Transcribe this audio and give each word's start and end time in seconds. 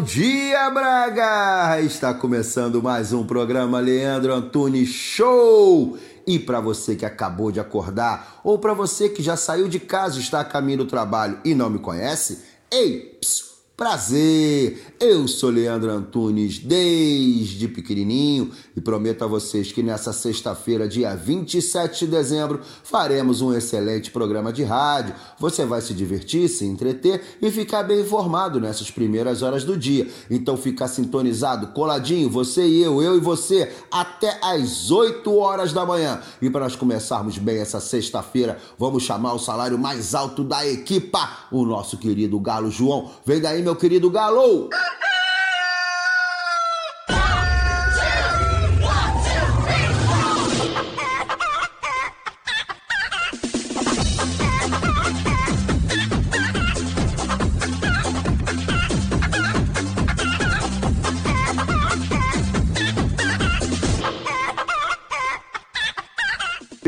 dia, 0.00 0.70
Braga! 0.70 1.80
Está 1.80 2.12
começando 2.12 2.82
mais 2.82 3.12
um 3.12 3.24
programa 3.26 3.80
Leandro 3.80 4.32
Antunes 4.32 4.88
Show. 4.88 5.98
E 6.26 6.38
para 6.38 6.60
você 6.60 6.96
que 6.96 7.04
acabou 7.04 7.52
de 7.52 7.60
acordar, 7.60 8.40
ou 8.42 8.58
para 8.58 8.72
você 8.72 9.08
que 9.08 9.22
já 9.22 9.36
saiu 9.36 9.68
de 9.68 9.78
casa 9.78 10.18
e 10.18 10.22
está 10.22 10.40
a 10.40 10.44
caminho 10.44 10.78
do 10.78 10.86
trabalho 10.86 11.38
e 11.44 11.54
não 11.54 11.70
me 11.70 11.78
conhece, 11.78 12.42
ei, 12.70 13.18
psiu, 13.20 13.54
Prazer! 13.76 14.93
Eu 15.06 15.28
sou 15.28 15.50
Leandro 15.50 15.90
Antunes 15.90 16.58
desde 16.58 17.68
pequenininho 17.68 18.50
e 18.74 18.80
prometo 18.80 19.22
a 19.22 19.26
vocês 19.26 19.70
que 19.70 19.82
nessa 19.82 20.14
sexta-feira, 20.14 20.88
dia 20.88 21.14
27 21.14 22.06
de 22.06 22.10
dezembro, 22.10 22.62
faremos 22.82 23.42
um 23.42 23.52
excelente 23.52 24.10
programa 24.10 24.50
de 24.50 24.64
rádio. 24.64 25.14
Você 25.38 25.66
vai 25.66 25.82
se 25.82 25.92
divertir, 25.92 26.48
se 26.48 26.64
entreter 26.64 27.20
e 27.42 27.50
ficar 27.50 27.82
bem 27.82 28.00
informado 28.00 28.58
nessas 28.58 28.90
primeiras 28.90 29.42
horas 29.42 29.62
do 29.62 29.76
dia. 29.76 30.08
Então 30.30 30.56
fica 30.56 30.88
sintonizado, 30.88 31.74
coladinho, 31.74 32.30
você 32.30 32.66
e 32.66 32.82
eu, 32.82 33.02
eu 33.02 33.14
e 33.14 33.20
você, 33.20 33.70
até 33.92 34.40
às 34.42 34.90
8 34.90 35.36
horas 35.36 35.74
da 35.74 35.84
manhã. 35.84 36.22
E 36.40 36.48
para 36.48 36.62
nós 36.62 36.76
começarmos 36.76 37.36
bem 37.36 37.58
essa 37.58 37.78
sexta-feira, 37.78 38.56
vamos 38.78 39.02
chamar 39.02 39.34
o 39.34 39.38
salário 39.38 39.78
mais 39.78 40.14
alto 40.14 40.42
da 40.42 40.66
equipa, 40.66 41.46
o 41.52 41.66
nosso 41.66 41.98
querido 41.98 42.40
Galo 42.40 42.70
João. 42.70 43.10
Vem 43.26 43.38
daí, 43.38 43.60
meu 43.60 43.76
querido 43.76 44.08
Galo! 44.08 44.70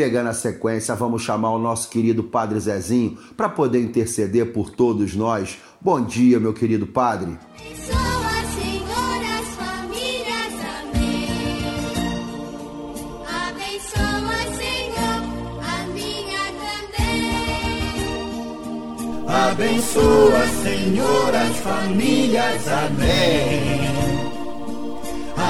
Pegando 0.07 0.29
a 0.29 0.33
sequência, 0.33 0.95
vamos 0.95 1.23
chamar 1.23 1.51
o 1.51 1.59
nosso 1.59 1.91
querido 1.91 2.23
Padre 2.23 2.61
Zezinho 2.61 3.19
para 3.37 3.49
poder 3.49 3.83
interceder 3.83 4.53
por 4.53 4.71
todos 4.71 5.17
nós. 5.17 5.59
Bom 5.81 6.01
dia, 6.01 6.39
meu 6.39 6.55
querido 6.55 6.87
Padre. 6.87 7.37
Abençoa, 19.27 20.47
Senhor, 20.63 21.35
as 21.35 21.57
famílias, 21.57 22.69
amém. 22.69 23.91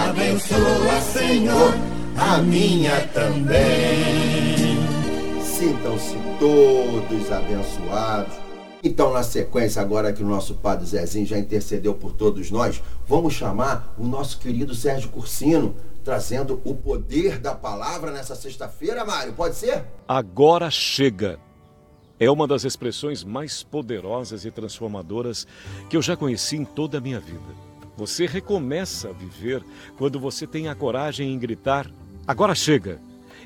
Abençoa, 0.08 1.00
Senhor, 1.12 1.74
a 2.18 2.38
minha 2.38 3.06
também. 3.08 4.76
Sintam-se 5.42 6.16
todos 6.38 7.32
abençoados. 7.32 8.34
Então, 8.82 9.12
na 9.12 9.22
sequência, 9.22 9.82
agora 9.82 10.12
que 10.12 10.22
o 10.22 10.26
nosso 10.26 10.54
Padre 10.54 10.86
Zezinho 10.86 11.26
já 11.26 11.38
intercedeu 11.38 11.94
por 11.94 12.12
todos 12.12 12.50
nós, 12.50 12.82
vamos 13.06 13.34
chamar 13.34 13.94
o 13.98 14.06
nosso 14.06 14.38
querido 14.38 14.74
Sérgio 14.74 15.08
Cursino, 15.10 15.74
trazendo 16.04 16.60
o 16.64 16.74
poder 16.74 17.38
da 17.38 17.54
palavra 17.54 18.12
nessa 18.12 18.36
sexta-feira, 18.36 19.04
Mário. 19.04 19.32
Pode 19.32 19.56
ser? 19.56 19.84
Agora 20.06 20.70
chega. 20.70 21.38
É 22.18 22.30
uma 22.30 22.46
das 22.46 22.64
expressões 22.64 23.24
mais 23.24 23.62
poderosas 23.62 24.44
e 24.44 24.50
transformadoras 24.50 25.46
que 25.90 25.96
eu 25.96 26.02
já 26.02 26.16
conheci 26.16 26.56
em 26.56 26.64
toda 26.64 26.98
a 26.98 27.00
minha 27.00 27.20
vida. 27.20 27.66
Você 27.96 28.26
recomeça 28.26 29.08
a 29.08 29.12
viver 29.12 29.64
quando 29.98 30.20
você 30.20 30.46
tem 30.46 30.68
a 30.68 30.74
coragem 30.74 31.32
em 31.32 31.38
gritar: 31.38 31.90
agora 32.26 32.54
chega! 32.54 33.00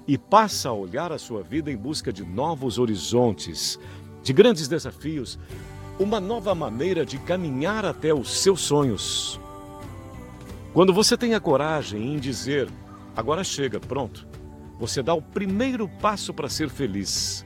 E 0.07 0.17
passa 0.17 0.71
a 0.71 0.73
olhar 0.73 1.13
a 1.13 1.19
sua 1.19 1.43
vida 1.43 1.71
em 1.71 1.77
busca 1.77 2.13
de 2.13 2.25
novos 2.25 2.79
horizontes, 2.79 3.79
de 4.23 4.33
grandes 4.33 4.67
desafios, 4.67 5.39
uma 5.99 6.19
nova 6.19 6.55
maneira 6.55 7.05
de 7.05 7.19
caminhar 7.19 7.85
até 7.85 8.13
os 8.13 8.41
seus 8.41 8.63
sonhos. 8.63 9.39
Quando 10.73 10.93
você 10.93 11.17
tem 11.17 11.35
a 11.35 11.41
coragem 11.41 12.15
em 12.15 12.19
dizer: 12.19 12.69
agora 13.15 13.45
chega, 13.45 13.79
pronto, 13.79 14.27
você 14.79 15.03
dá 15.03 15.13
o 15.13 15.21
primeiro 15.21 15.87
passo 15.87 16.33
para 16.33 16.49
ser 16.49 16.71
feliz. 16.71 17.45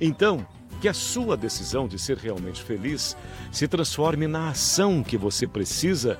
Então, 0.00 0.46
que 0.80 0.88
a 0.88 0.94
sua 0.94 1.36
decisão 1.36 1.86
de 1.86 1.98
ser 1.98 2.16
realmente 2.16 2.62
feliz 2.62 3.16
se 3.52 3.68
transforme 3.68 4.26
na 4.26 4.50
ação 4.50 5.02
que 5.02 5.16
você 5.16 5.46
precisa 5.46 6.18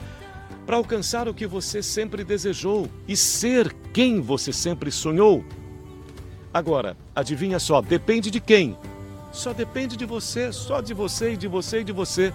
para 0.71 0.77
alcançar 0.77 1.27
o 1.27 1.35
que 1.35 1.49
você 1.49 1.83
sempre 1.83 2.23
desejou 2.23 2.89
e 3.09 3.17
ser 3.17 3.75
quem 3.93 4.21
você 4.21 4.53
sempre 4.53 4.89
sonhou. 4.93 5.45
Agora, 6.55 6.97
adivinha 7.13 7.59
só, 7.59 7.83
depende 7.83 8.31
de 8.31 8.39
quem? 8.39 8.79
Só 9.33 9.53
depende 9.53 9.97
de 9.97 10.05
você, 10.05 10.53
só 10.53 10.81
de 10.81 10.95
você 10.95 11.33
e 11.33 11.37
de 11.37 11.49
você 11.49 11.81
e 11.81 11.85
de 11.85 11.91
você. 11.91 12.33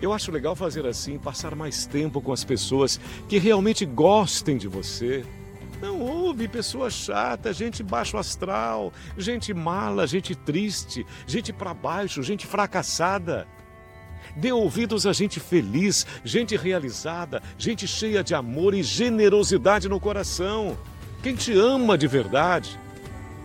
Eu 0.00 0.10
acho 0.10 0.32
legal 0.32 0.56
fazer 0.56 0.86
assim, 0.86 1.18
passar 1.18 1.54
mais 1.54 1.84
tempo 1.84 2.22
com 2.22 2.32
as 2.32 2.44
pessoas 2.44 2.98
que 3.28 3.36
realmente 3.36 3.84
gostem 3.84 4.56
de 4.56 4.66
você. 4.66 5.22
Não 5.82 6.00
houve 6.00 6.48
pessoa 6.48 6.88
chata, 6.88 7.52
gente 7.52 7.82
baixo 7.82 8.16
astral, 8.16 8.90
gente 9.18 9.52
mala, 9.52 10.06
gente 10.06 10.34
triste, 10.34 11.04
gente 11.26 11.52
para 11.52 11.74
baixo, 11.74 12.22
gente 12.22 12.46
fracassada. 12.46 13.46
Dê 14.36 14.52
ouvidos 14.52 15.06
a 15.06 15.12
gente 15.12 15.40
feliz, 15.40 16.06
gente 16.24 16.56
realizada, 16.56 17.42
gente 17.58 17.86
cheia 17.86 18.22
de 18.22 18.34
amor 18.34 18.74
e 18.74 18.82
generosidade 18.82 19.88
no 19.88 20.00
coração. 20.00 20.78
Quem 21.22 21.34
te 21.34 21.52
ama 21.52 21.98
de 21.98 22.06
verdade. 22.06 22.78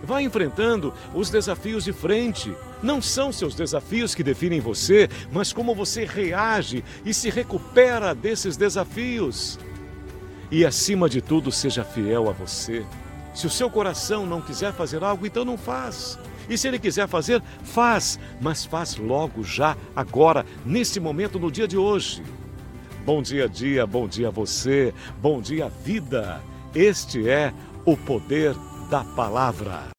Vai 0.02 0.22
enfrentando 0.22 0.92
os 1.14 1.30
desafios 1.30 1.84
de 1.84 1.92
frente. 1.92 2.54
Não 2.82 3.00
são 3.02 3.32
seus 3.32 3.54
desafios 3.54 4.14
que 4.14 4.22
definem 4.22 4.60
você, 4.60 5.08
mas 5.32 5.52
como 5.52 5.74
você 5.74 6.04
reage 6.04 6.84
e 7.04 7.12
se 7.12 7.30
recupera 7.30 8.14
desses 8.14 8.56
desafios. 8.56 9.58
E 10.50 10.64
acima 10.64 11.08
de 11.08 11.20
tudo, 11.20 11.50
seja 11.50 11.82
fiel 11.82 12.28
a 12.28 12.32
você. 12.32 12.84
Se 13.34 13.46
o 13.46 13.50
seu 13.50 13.68
coração 13.68 14.24
não 14.24 14.40
quiser 14.40 14.72
fazer 14.72 15.02
algo, 15.02 15.26
então 15.26 15.44
não 15.44 15.58
faz. 15.58 16.18
E 16.48 16.56
se 16.56 16.68
ele 16.68 16.78
quiser 16.78 17.08
fazer, 17.08 17.42
faz, 17.62 18.18
mas 18.40 18.64
faz 18.64 18.96
logo, 18.96 19.42
já, 19.42 19.76
agora, 19.94 20.44
nesse 20.64 21.00
momento, 21.00 21.38
no 21.38 21.50
dia 21.50 21.66
de 21.66 21.76
hoje. 21.76 22.22
Bom 23.04 23.22
dia, 23.22 23.48
dia, 23.48 23.86
bom 23.86 24.08
dia 24.08 24.28
a 24.28 24.32
você, 24.32 24.92
bom 25.20 25.40
dia, 25.40 25.68
vida. 25.68 26.40
Este 26.74 27.28
é 27.28 27.52
o 27.84 27.96
poder 27.96 28.54
da 28.90 29.04
palavra. 29.04 29.95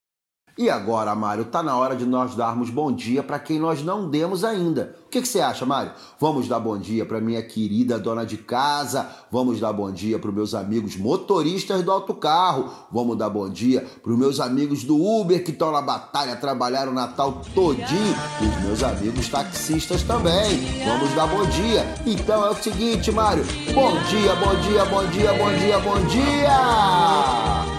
E 0.58 0.72
agora, 0.72 1.14
Mário, 1.14 1.46
tá 1.46 1.62
na 1.62 1.78
hora 1.78 1.96
de 1.96 2.04
nós 2.04 2.34
darmos 2.34 2.72
bom 2.72 2.92
dia 2.92 3.22
para 3.22 3.38
quem 3.38 3.60
nós 3.60 3.84
não 3.84 4.10
demos 4.10 4.44
ainda. 4.44 4.96
O 5.06 5.10
que, 5.10 5.24
você 5.24 5.40
acha, 5.40 5.68
Mário? 5.68 5.92
Vamos 6.20 6.48
dar 6.48 6.60
bom 6.60 6.76
dia 6.80 7.06
para 7.06 7.22
minha 7.22 7.44
querida 7.44 8.00
dona 8.00 8.26
de 8.26 8.38
casa, 8.38 9.08
vamos 9.32 9.60
dar 9.60 9.72
bom 9.72 9.92
dia 9.92 10.18
para 10.18 10.32
meus 10.32 10.56
amigos 10.56 10.98
motoristas 10.98 11.84
do 11.84 11.92
autocarro, 11.92 12.72
vamos 12.92 13.16
dar 13.16 13.30
bom 13.30 13.48
dia 13.48 13.86
para 14.02 14.14
meus 14.14 14.40
amigos 14.40 14.84
do 14.84 15.00
Uber 15.00 15.44
que 15.44 15.52
estão 15.52 15.72
na 15.72 15.82
batalha, 15.82 16.36
trabalharam 16.36 16.92
o 16.92 16.96
Natal 16.96 17.40
todinho, 17.54 18.16
e 18.42 18.46
os 18.46 18.64
meus 18.64 18.84
amigos 18.84 19.30
taxistas 19.30 20.02
também. 20.02 20.84
Vamos 20.84 21.14
dar 21.14 21.28
bom 21.28 21.46
dia. 21.46 21.86
Então 22.04 22.44
é 22.44 22.50
o 22.50 22.56
seguinte, 22.56 23.12
Mário. 23.12 23.46
Bom 23.76 23.92
dia, 24.10 24.36
bom 24.36 24.56
dia, 24.56 24.86
bom 24.86 25.06
dia, 25.06 25.34
bom 25.34 25.54
dia, 25.54 25.80
bom 25.80 26.06
dia! 26.08 27.77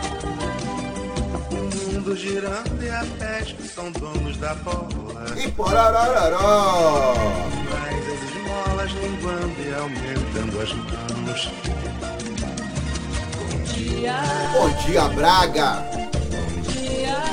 Mundo 2.09 2.17
girando 2.17 2.83
e 2.83 2.89
a 2.89 3.05
pés 3.19 3.53
que 3.53 3.69
são 3.69 3.93
donos 3.93 4.39
da 4.39 4.55
bola. 4.55 5.27
E 5.37 5.51
porarararó! 5.51 7.13
Mas 7.71 8.09
as 8.09 8.23
esmolas 8.31 8.91
linguando 8.93 9.55
e 9.61 9.75
aumentando 9.75 10.63
as 10.63 10.73
mãos. 10.73 11.53
Bom 14.55 14.71
dia, 14.87 15.03
Braga! 15.09 15.85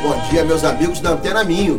Bom 0.01 0.29
dia, 0.29 0.43
meus 0.43 0.65
amigos 0.65 0.99
da 0.99 1.11
Antena 1.11 1.45
Minho. 1.45 1.77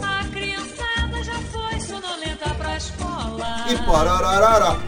A 0.00 0.24
criançada 0.32 1.24
já 1.24 1.40
foi 1.50 1.80
sonolenta 1.80 2.54
pra 2.56 2.76
escola. 2.76 3.64
e 3.68 3.76
pororororó. 3.78 4.85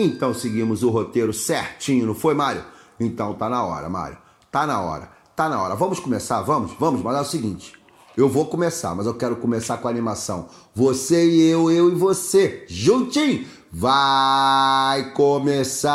Então 0.00 0.32
seguimos 0.32 0.84
o 0.84 0.90
roteiro 0.90 1.32
certinho, 1.32 2.06
não 2.06 2.14
foi, 2.14 2.32
Mário? 2.32 2.64
Então 3.00 3.34
tá 3.34 3.48
na 3.48 3.64
hora, 3.64 3.88
Mário. 3.88 4.16
Tá 4.48 4.64
na 4.64 4.80
hora. 4.80 5.10
Tá 5.34 5.48
na 5.48 5.60
hora. 5.60 5.74
Vamos 5.74 5.98
começar? 5.98 6.40
Vamos? 6.42 6.70
Vamos, 6.78 7.02
mas 7.02 7.16
é 7.16 7.20
o 7.20 7.24
seguinte. 7.24 7.72
Eu 8.16 8.28
vou 8.28 8.46
começar, 8.46 8.94
mas 8.94 9.06
eu 9.06 9.14
quero 9.14 9.34
começar 9.36 9.76
com 9.78 9.88
a 9.88 9.90
animação. 9.90 10.46
Você 10.72 11.28
e 11.28 11.50
eu, 11.50 11.68
eu 11.68 11.90
e 11.90 11.96
você, 11.96 12.64
juntinho. 12.68 13.44
Vai 13.72 15.10
começar 15.14 15.90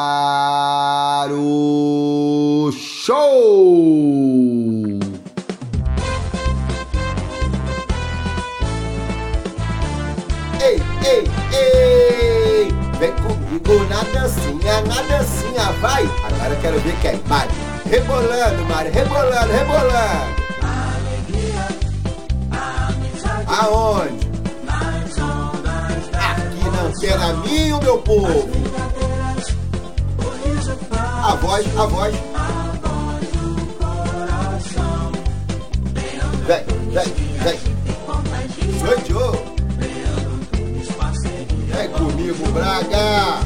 o 1.31 2.69
show! 2.73 3.23
Ei, 10.61 10.81
ei, 11.05 11.23
ei! 11.53 11.92
Comigo 13.53 13.83
na 13.87 14.01
dancinha, 14.01 14.81
na 14.81 15.01
dancinha, 15.03 15.71
vai! 15.79 16.03
Agora 16.23 16.53
eu 16.53 16.61
quero 16.61 16.79
ver 16.79 16.95
quem. 17.01 17.17
Vai! 17.27 17.47
Rebolando, 17.85 18.65
Mari, 18.65 18.89
rebolando, 18.89 19.53
rebolando! 19.53 20.43
Aonde? 23.47 24.27
Aqui 26.17 26.69
na 26.71 26.81
Antena 26.81 27.33
Minha, 27.45 27.79
meu 27.79 27.97
povo! 27.99 28.49
A 31.23 31.35
voz, 31.35 31.77
a 31.77 31.85
voz. 31.85 32.15
Vem, 36.47 36.65
vem, 36.91 37.13
vem. 37.43 37.59
Sou 38.79 39.52
Comigo, 42.23 42.51
Braga! 42.53 43.41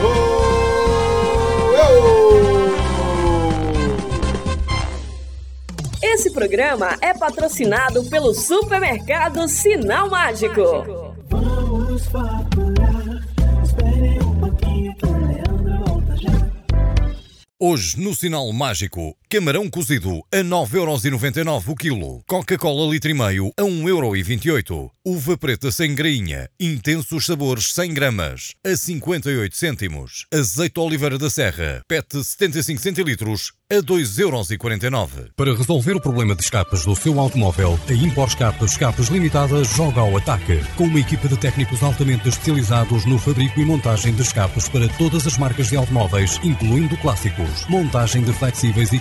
Sou 0.00 0.14
eu! 1.74 1.94
Esse 6.02 6.32
programa 6.32 6.96
é 7.02 7.12
patrocinado 7.12 8.04
pelo 8.04 8.32
supermercado 8.32 9.46
Sinal 9.46 10.08
Mágico. 10.08 11.12
Vamos 11.28 12.06
faturar. 12.06 13.22
Espere 13.62 14.24
um 14.24 14.40
pouquinho 14.40 14.96
que 14.96 15.04
o 15.04 15.26
Leandro 15.26 15.84
volta 15.84 16.16
já. 16.16 16.32
Hoje, 17.60 18.00
no 18.00 18.14
Sinal 18.14 18.50
Mágico, 18.54 19.14
camarão 19.34 19.68
cozido 19.68 20.22
a 20.32 20.36
9,99€ 20.44 21.64
o 21.66 21.74
quilo. 21.74 22.22
Coca-Cola 22.24 22.88
litro 22.88 23.10
e 23.10 23.14
meio 23.14 23.52
a 23.58 23.62
1,28€. 23.62 24.90
Uva 25.04 25.36
preta 25.36 25.72
sem 25.72 25.92
grainha, 25.92 26.48
intensos 26.58 27.26
sabores 27.26 27.72
100 27.74 27.94
gramas, 27.94 28.54
a 28.64 28.76
58 28.76 29.56
cêntimos. 29.56 30.24
Azeite 30.32 30.78
oliveira 30.78 31.18
da 31.18 31.28
serra, 31.28 31.82
PET 31.88 32.22
75 32.22 32.80
centilitros, 32.80 33.52
a 33.70 33.82
2,49€. 33.82 35.30
Para 35.36 35.54
resolver 35.54 35.96
o 35.96 36.00
problema 36.00 36.36
de 36.36 36.42
escapes 36.42 36.84
do 36.84 36.94
seu 36.94 37.18
automóvel, 37.18 37.78
a 37.88 37.92
Impor 37.92 38.28
Escapes 38.28 38.72
Escapes 38.72 39.08
Limitada 39.08 39.64
joga 39.64 40.00
ao 40.00 40.16
ataque. 40.16 40.60
Com 40.76 40.84
uma 40.84 41.00
equipa 41.00 41.28
de 41.28 41.36
técnicos 41.36 41.82
altamente 41.82 42.28
especializados 42.28 43.04
no 43.04 43.18
fabrico 43.18 43.60
e 43.60 43.64
montagem 43.64 44.14
de 44.14 44.22
escapes 44.22 44.68
para 44.68 44.88
todas 44.90 45.26
as 45.26 45.36
marcas 45.36 45.68
de 45.68 45.76
automóveis, 45.76 46.38
incluindo 46.44 46.96
clássicos. 46.98 47.66
Montagem 47.68 48.22
de 48.22 48.32
flexíveis 48.32 48.92
e 48.92 49.00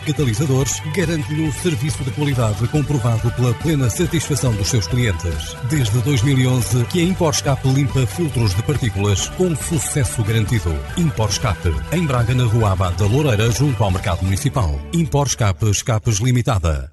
garante-lhe 0.95 1.47
um 1.47 1.51
serviço 1.51 2.03
de 2.03 2.11
qualidade 2.11 2.67
comprovado 2.69 3.31
pela 3.31 3.53
plena 3.55 3.89
satisfação 3.89 4.53
dos 4.53 4.67
seus 4.67 4.87
clientes. 4.87 5.55
Desde 5.69 5.99
2011 5.99 6.85
que 6.85 7.01
a 7.01 7.03
Impor 7.03 7.31
Escape 7.33 7.67
limpa 7.67 8.05
filtros 8.05 8.55
de 8.55 8.63
partículas 8.63 9.27
com 9.29 9.55
sucesso 9.55 10.23
garantido. 10.23 10.73
Impor 10.97 11.29
Escape, 11.29 11.73
em 11.91 12.05
Braga, 12.05 12.33
na 12.33 12.45
Rua 12.45 12.71
Abad 12.71 12.95
da 12.97 13.05
Loureira, 13.05 13.51
junto 13.51 13.83
ao 13.83 13.91
Mercado 13.91 14.23
Municipal. 14.23 14.79
Impor 14.93 15.27
Escape 15.27 15.69
Escapes 15.69 16.19
Limitada. 16.19 16.92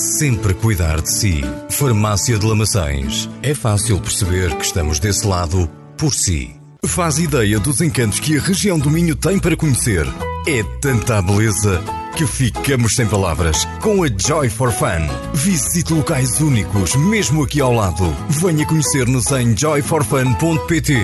sempre 0.00 0.54
cuidar 0.54 1.00
de 1.00 1.10
si. 1.10 1.44
Farmácia 1.68 2.38
de 2.38 2.46
Lamaçães. 2.46 3.28
É 3.42 3.54
fácil 3.54 4.00
perceber 4.00 4.54
que 4.56 4.64
estamos 4.64 4.98
desse 4.98 5.26
lado 5.26 5.70
por 5.96 6.14
si. 6.14 6.56
Faz 6.84 7.18
ideia 7.18 7.60
dos 7.60 7.80
encantos 7.80 8.18
que 8.18 8.38
a 8.38 8.40
região 8.40 8.78
do 8.78 8.90
Minho 8.90 9.14
tem 9.14 9.38
para 9.38 9.56
conhecer. 9.56 10.06
É 10.48 10.62
tanta 10.80 11.20
beleza 11.20 11.82
que 12.16 12.26
ficamos 12.26 12.96
sem 12.96 13.06
palavras. 13.06 13.66
Com 13.82 14.02
a 14.02 14.08
Joy 14.08 14.48
for 14.48 14.72
Fun. 14.72 15.06
Visite 15.34 15.92
locais 15.92 16.40
únicos, 16.40 16.96
mesmo 16.96 17.44
aqui 17.44 17.60
ao 17.60 17.72
lado. 17.72 18.14
Venha 18.28 18.66
conhecer-nos 18.66 19.30
em 19.32 19.56
joyforfun.pt. 19.56 20.94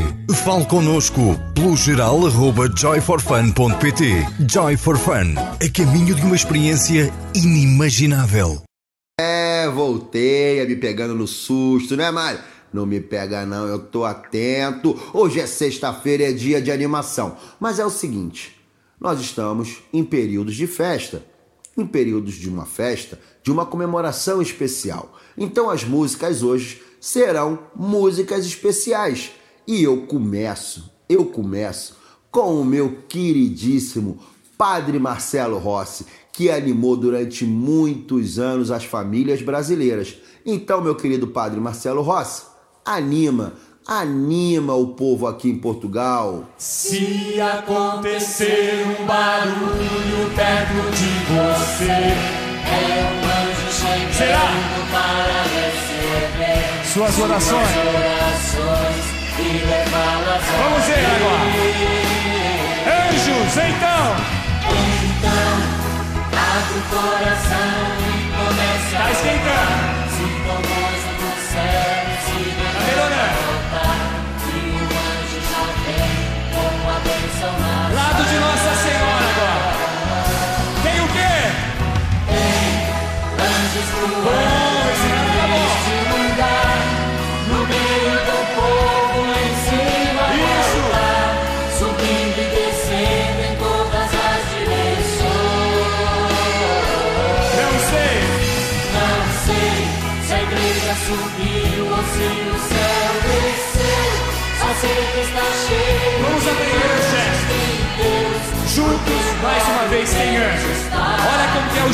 Fale 0.45 0.65
connosco 0.65 1.39
pelo 1.55 1.77
geral 1.77 2.27
arroba 2.27 2.69
joyforfun.pt. 2.75 4.27
Joy 4.51 4.77
for 4.77 4.99
Fun. 4.99 5.35
A 5.37 5.69
caminho 5.73 6.15
de 6.15 6.23
uma 6.23 6.37
experiência 6.37 7.13
inimaginável. 7.35 8.63
É, 9.19 9.67
voltei, 9.71 10.63
me 10.67 10.77
pegando 10.77 11.15
no 11.15 11.27
susto, 11.27 11.97
né, 11.97 12.11
Mário? 12.11 12.39
Não 12.71 12.85
me 12.85 13.01
pega 13.01 13.47
não, 13.47 13.67
eu 13.67 13.79
tô 13.79 14.05
atento. 14.05 14.95
Hoje 15.15 15.41
é 15.41 15.47
sexta-feira, 15.47 16.25
é 16.25 16.33
dia 16.33 16.61
de 16.61 16.71
animação. 16.71 17.35
Mas 17.59 17.79
é 17.79 17.87
o 17.87 17.89
seguinte, 17.89 18.61
nós 19.01 19.19
estamos 19.19 19.79
em 19.91 20.05
períodos 20.05 20.55
de 20.55 20.67
festa. 20.67 21.25
Em 21.79 21.87
períodos 21.87 22.35
de 22.35 22.47
uma 22.47 22.67
festa, 22.67 23.19
de 23.43 23.51
uma 23.51 23.65
comemoração 23.65 24.43
especial. 24.43 25.19
Então 25.35 25.71
as 25.71 25.83
músicas 25.83 26.43
hoje 26.43 26.83
serão 27.01 27.59
músicas 27.75 28.45
especiais. 28.45 29.31
E 29.67 29.83
eu 29.83 30.03
começo, 30.03 30.93
eu 31.09 31.25
começo 31.25 31.97
com 32.31 32.61
o 32.61 32.65
meu 32.67 32.99
queridíssimo 33.09 34.19
Padre 34.59 34.99
Marcelo 34.99 35.59
Rossi, 35.59 36.05
que 36.37 36.51
animou 36.51 36.95
durante 36.99 37.47
muitos 37.47 38.39
anos 38.39 38.71
as 38.71 38.85
famílias 38.85 39.41
brasileiras. 39.41 40.17
Então, 40.45 40.83
meu 40.83 40.95
querido 40.95 41.29
Padre 41.29 41.59
Marcelo 41.59 42.03
Rossi, 42.03 42.43
anima, 42.85 43.55
anima 43.87 44.75
o 44.75 44.89
povo 44.89 45.27
aqui 45.27 45.49
em 45.49 45.57
Portugal. 45.59 46.45
Se 46.59 47.41
acontecer 47.41 48.85
um 49.01 49.07
barulho 49.07 50.31
perto 50.37 50.91
de 50.95 51.09
você, 51.25 51.91
é 51.91 53.01
um 53.03 53.25
anjo 53.25 53.73
chegando 53.73 54.13
Será? 54.13 54.53
para 54.93 55.43
receber 55.57 56.85
Suas 56.93 57.19
orações. 57.19 57.67
suas 57.67 57.87
orações 57.95 59.17
a 59.95 60.39
Vamos 60.63 60.85
ver 60.85 61.07
agora. 61.17 61.47
Anjos, 63.09 63.57
então. 63.57 64.36
Abre 66.67 66.79
o 66.79 66.83
coração 66.83 67.59
e 68.01 68.27
comece 68.33 68.97
Tá 68.97 69.05
a 69.05 69.13
esquentando. 69.13 70.11
Sinta 70.11 70.53
o 70.53 70.63
gozo 70.63 71.11
do 71.21 71.31
céu 71.53 71.96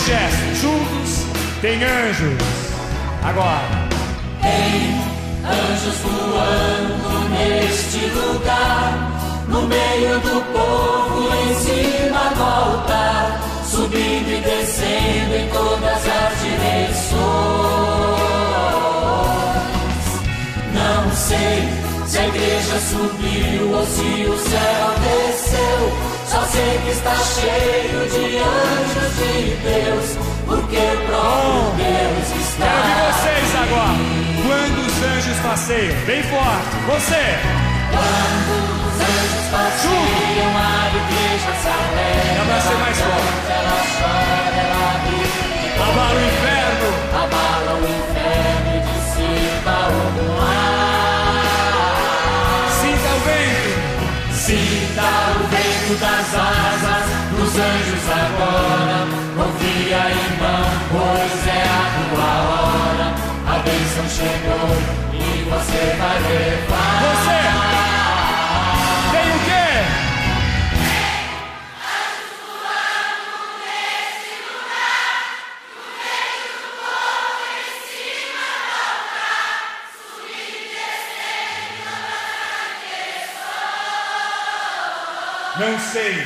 gesto. 0.05 0.55
Juntos 0.61 1.27
tem 1.61 1.83
anjos. 1.83 2.39
Agora. 3.23 3.89
Tem 4.41 5.01
anjos 5.45 5.97
voando 6.03 7.29
neste 7.31 8.07
lugar, 8.07 9.45
no 9.49 9.63
meio 9.63 10.19
do 10.21 10.43
povo, 10.53 11.29
em 11.35 11.55
cima 11.55 12.31
do 12.35 12.43
altar, 12.43 13.41
subindo 13.65 14.29
e 14.29 14.41
descendo 14.41 15.37
em 15.37 15.49
todas 15.51 16.03
as 16.09 16.41
direções. 16.43 17.23
Não 20.75 21.13
sei 21.15 21.69
se 22.07 22.19
a 22.19 22.27
igreja 22.27 22.81
subiu 22.81 23.71
ou 23.73 23.87
se 23.87 24.27
o 24.27 24.39
céu 24.39 24.95
desceu. 25.01 25.32
Só 26.33 26.41
sei 26.47 26.81
que 26.83 26.91
está 26.93 27.15
cheio 27.15 28.09
de 28.09 28.39
anjos 28.39 29.17
de 29.19 29.55
Deus, 29.57 30.17
porque 30.47 30.79
o 30.79 31.07
próprio 31.07 31.77
Deus 31.77 32.29
está. 32.41 32.73
Quero 32.73 33.05
vocês 33.13 33.51
agora. 33.61 34.01
Quando 34.47 34.79
os 34.81 34.97
anjos 35.03 35.39
passeiam, 35.41 35.95
bem 36.07 36.23
forte. 36.23 36.73
Você. 36.89 37.25
Quando 37.93 38.53
os 38.81 38.97
anjos 38.97 39.45
passeiam, 39.53 40.57
a 40.57 40.89
igreja 40.97 41.53
se 41.61 41.69
alegra. 41.69 42.33
Ela 42.33 42.45
vai 42.49 42.61
ser 42.63 42.79
mais 42.79 42.99
forte. 42.99 43.53
Ela 43.53 43.77
chora, 44.01 44.57
ela. 44.57 44.93
Abala 45.91 46.15
o 46.15 46.25
inferno. 46.25 46.89
Abala 47.13 47.73
o 47.75 47.85
inferno 47.85 48.71
e 48.73 48.81
dissipa 48.89 49.77
o 49.91 50.41
mar. 50.41 50.62
Sinta 54.45 55.03
o 55.39 55.47
vento 55.47 56.01
das 56.01 56.35
asas 56.35 57.07
dos 57.31 57.55
anjos 57.55 58.11
agora. 58.11 59.07
Confia, 59.37 60.11
irmão, 60.11 60.65
pois 60.91 61.47
é 61.47 61.63
a 61.63 61.83
tua 62.11 62.31
hora. 62.51 63.15
A 63.47 63.59
bênção 63.61 64.05
chegou 64.09 64.75
e 65.15 65.49
você 65.49 65.97
vai 65.97 66.19
levar. 66.29 66.82
Não 85.93 86.01
sei. 86.01 86.25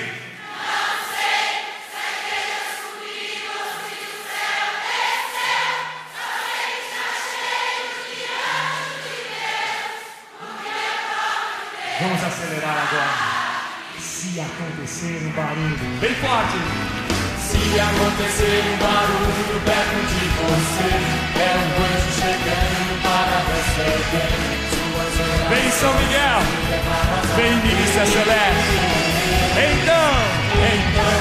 Vamos 12.00 12.22
acelerar 12.22 12.78
agora. 12.78 13.10
Se 13.98 14.40
acontecer 14.40 15.20
um 15.24 15.30
barulho 15.32 15.76
bem 16.00 16.14
forte, 16.14 16.58
Se 17.40 17.80
acontecer 17.80 18.62
um 18.72 18.76
barulho 18.76 19.60
perto 19.64 19.98
de 20.06 20.26
você, 20.46 20.90
é 21.40 21.56
um 21.56 21.70
anjo 21.82 22.10
chegando 22.20 23.02
para 23.02 23.36
receber 23.50 24.66
vem 25.48 25.70
São 25.70 25.94
Miguel, 25.94 26.40
vem 27.36 27.56
milícia 27.56 28.06
celeste. 28.06 29.05
Então, 29.58 30.12
Então, 30.76 31.16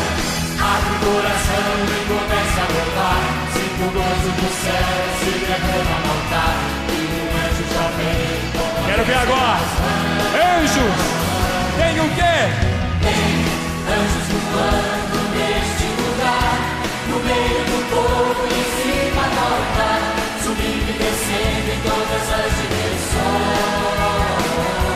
abre 0.60 0.92
o 0.92 1.00
coração 1.00 1.72
e 1.88 2.00
começa 2.06 2.60
a 2.60 2.68
louvar. 2.76 3.24
Sinta 3.54 3.82
o 3.84 3.90
gozo 3.96 4.30
do 4.40 4.50
céu 4.62 4.96
se 5.20 5.32
derrama 5.40 5.98
no 6.04 6.10
altar. 6.12 6.56
E 6.90 7.00
o 7.16 7.24
anjo 7.46 7.64
já 7.74 7.88
vem. 7.96 8.88
quero 8.88 9.04
ver 9.06 9.18
agora. 9.18 9.64
Anjos, 10.36 11.00
tem 11.78 11.96
o 12.00 12.08
quê? 12.16 12.38
Tem 13.06 13.32
anjos 13.96 14.28
voando 14.52 15.20
neste 15.36 15.88
lugar. 16.02 16.56
No 17.08 17.18
meio 17.24 17.62
do 17.72 17.80
povo, 17.90 18.42
em 18.52 18.66
cima 18.76 19.24
do 19.32 19.40
altar. 19.40 20.02
Subindo 20.44 20.90
e 20.90 20.94
descendo 20.94 21.70
em 21.72 21.80
todas 21.88 22.26
as 22.36 22.52
direções. 22.60 23.76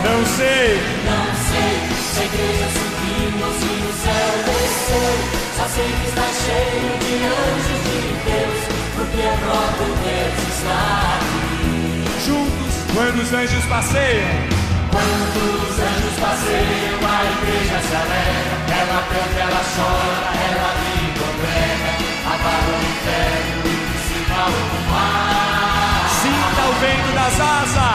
Não 0.04 0.20
sei. 0.36 0.70
Não 1.06 1.28
sei 1.48 1.72
se 2.12 2.20
a 2.20 2.26
igreja 2.26 2.99
se 3.38 3.72
o 3.90 3.94
céu 4.04 4.32
desceu. 4.46 5.14
Só 5.58 5.66
sei 5.76 5.90
que 6.00 6.08
está 6.08 6.28
cheio 6.46 6.92
de 7.04 7.14
anjos 7.26 7.82
de 7.86 8.00
Deus, 8.26 8.60
porque 8.96 9.22
o 9.22 9.38
próprio 9.44 9.92
Deus 10.04 10.38
está 10.50 10.80
aqui. 11.18 12.26
Juntos, 12.26 12.74
quando 12.94 13.22
os 13.22 13.34
anjos 13.34 13.66
passeiam, 13.66 14.60
Quando 14.92 15.40
os 15.62 15.76
anjos 15.80 16.16
passeiam, 16.20 17.00
a 17.06 17.20
igreja 17.38 17.80
se 17.88 17.96
alegra. 17.96 18.56
Ela 18.80 19.00
canta, 19.12 19.40
ela 19.40 19.64
chora, 19.76 20.22
ela 20.50 20.70
ri 20.80 20.98
e 21.06 21.14
congrega. 21.20 21.92
Abala 22.26 22.74
o 22.74 22.82
inferno 22.90 23.62
e 23.66 23.76
dissipa 23.92 24.42
o 24.50 24.92
mar. 24.92 26.10
sinta 26.22 26.62
o 26.68 26.74
vento 26.82 27.12
das 27.14 27.40
asas. 27.40 27.89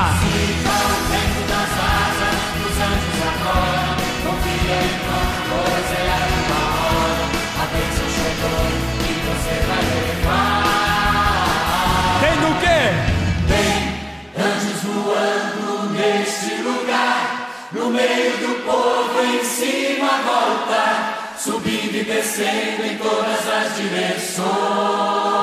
E 21.94 22.02
descendo 22.02 22.84
em 22.84 22.98
todas 22.98 23.48
as 23.48 23.76
direções. 23.76 24.48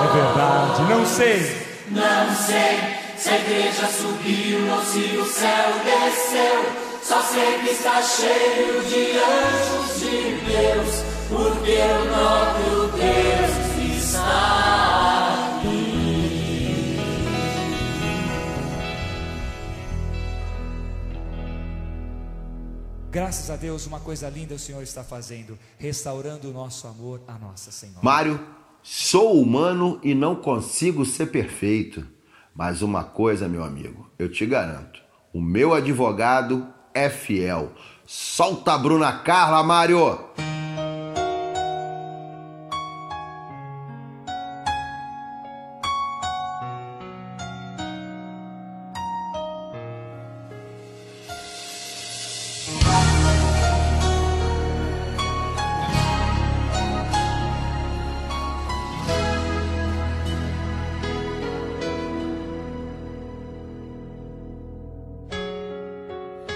É 0.03 0.13
verdade, 0.13 0.81
não 0.89 1.05
sei. 1.05 1.55
Não 1.87 2.35
sei 2.35 2.77
se 3.17 3.29
a 3.29 3.37
igreja 3.37 3.87
subiu 3.87 4.59
ou 4.69 4.81
se 4.83 5.17
o 5.17 5.25
céu 5.25 5.71
desceu. 5.85 6.91
Só 7.01 7.21
sei 7.21 7.59
que 7.59 7.69
está 7.71 8.01
cheio 8.01 8.83
de 8.83 9.17
anjos 9.17 9.99
de 10.01 10.35
Deus, 10.45 11.03
porque 11.29 11.77
o 11.81 12.05
próprio 12.09 12.87
Deus 12.97 13.51
está 14.05 15.30
Graças 23.11 23.49
a 23.49 23.57
Deus, 23.57 23.85
uma 23.85 23.99
coisa 23.99 24.29
linda 24.29 24.55
o 24.55 24.59
Senhor 24.59 24.81
está 24.81 25.03
fazendo, 25.03 25.59
restaurando 25.77 26.49
o 26.49 26.53
nosso 26.53 26.87
amor 26.87 27.21
à 27.27 27.37
Nossa 27.37 27.69
Senhora. 27.69 27.99
Mário, 28.01 28.39
sou 28.81 29.41
humano 29.41 29.99
e 30.01 30.15
não 30.15 30.33
consigo 30.33 31.03
ser 31.05 31.25
perfeito. 31.25 32.07
Mas 32.55 32.81
uma 32.81 33.03
coisa, 33.03 33.49
meu 33.49 33.65
amigo, 33.65 34.09
eu 34.17 34.31
te 34.31 34.45
garanto: 34.45 35.01
o 35.33 35.41
meu 35.41 35.73
advogado 35.73 36.65
é 36.93 37.09
fiel. 37.09 37.73
Solta 38.05 38.75
a 38.75 38.77
Bruna 38.77 39.11
Carla, 39.11 39.61
Mário! 39.61 40.29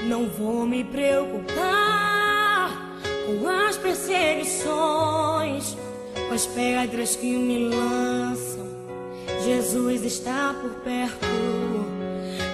Não 0.07 0.27
vou 0.27 0.67
me 0.67 0.83
preocupar 0.83 2.69
com 3.25 3.49
as 3.49 3.75
perseguições, 3.75 5.75
com 6.27 6.33
as 6.33 6.45
pedras 6.45 7.15
que 7.15 7.35
me 7.35 7.69
lançam. 7.69 8.67
Jesus 9.43 10.03
está 10.03 10.53
por 10.61 10.69
perto, 10.81 11.25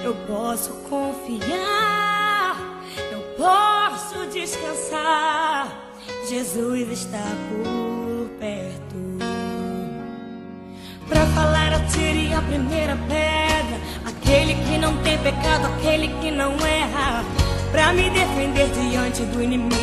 eu 0.04 0.16
posso 0.28 0.72
confiar, 0.90 2.56
eu 3.12 3.20
posso 3.38 4.26
descansar. 4.28 5.68
Jesus 6.30 6.90
está 6.90 7.26
por 7.50 8.30
perto. 8.40 8.96
Pra 11.10 11.26
falar, 11.28 11.74
eu 11.74 11.86
tirei 11.90 12.34
a 12.34 12.42
primeira 12.42 12.96
pedra. 12.96 13.78
Aquele 14.06 14.56
que 14.56 14.78
não 14.78 14.96
tem 15.04 15.18
pecado, 15.18 15.68
aquele 15.68 16.08
que 16.22 16.32
não 16.32 16.54
erra. 16.66 17.41
Pra 17.72 17.94
me 17.94 18.10
defender 18.10 18.70
diante 18.70 19.24
do 19.24 19.42
inimigo. 19.42 19.76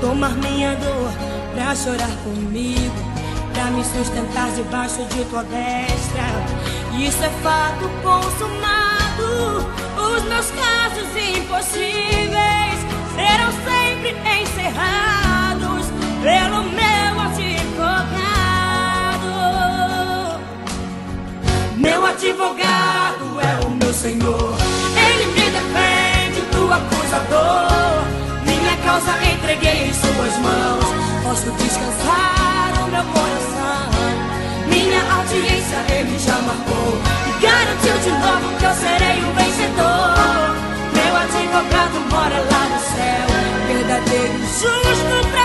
Tomar 0.00 0.34
minha 0.36 0.74
dor 0.76 1.10
pra 1.54 1.74
chorar 1.74 2.10
comigo. 2.22 3.16
pra 3.52 3.70
me 3.70 3.82
sustentar 3.82 4.50
debaixo 4.50 5.02
de 5.06 5.24
tua 5.24 5.42
destra. 5.44 6.26
Isso 6.98 7.24
é 7.24 7.30
fato 7.42 7.88
consumado. 8.02 9.66
Os 9.96 10.22
meus 10.24 10.50
casos 10.50 11.08
impossíveis 11.16 12.78
serão 13.16 13.50
sempre 13.64 14.14
encerrados 14.42 15.86
pelo 16.22 16.64
meu 16.64 17.20
advogado. 17.20 18.20
Meu 21.76 22.04
advogado 22.04 23.40
é 23.40 23.66
o 23.66 23.70
meu 23.70 23.94
Senhor. 23.94 24.65
Acusador. 26.76 28.04
Minha 28.44 28.76
causa 28.84 29.12
entreguei 29.32 29.88
em 29.88 29.94
suas 29.94 30.34
mãos. 30.38 30.84
Posso 31.24 31.50
descansar 31.52 32.72
o 32.84 32.90
meu 32.90 33.04
coração. 33.14 33.90
Minha 34.68 35.00
audiência 35.16 35.78
ele 35.90 36.18
já 36.18 36.38
marcou. 36.42 36.90
E 37.28 37.32
garantiu 37.42 37.98
de 38.04 38.10
novo 38.10 38.46
que 38.58 38.64
eu 38.64 38.74
serei 38.74 39.18
o 39.24 39.32
vencedor. 39.34 40.54
Meu 40.96 41.12
advogado 41.16 41.96
mora 42.10 42.40
lá 42.50 42.62
no 42.72 42.80
céu. 42.92 43.26
Verdadeiro 43.66 44.38
justo 44.60 45.35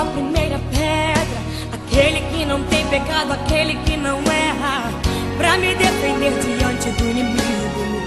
a 0.00 0.04
primeira 0.04 0.58
pedra. 0.70 1.40
Aquele 1.72 2.20
que 2.30 2.44
não 2.46 2.62
tem 2.64 2.86
pecado, 2.86 3.32
aquele 3.32 3.74
que 3.84 3.96
não 3.96 4.18
erra. 4.20 4.90
Pra 5.36 5.58
me 5.58 5.74
defender 5.74 6.32
diante 6.40 6.90
do 6.90 7.04
inimigo. 7.10 8.00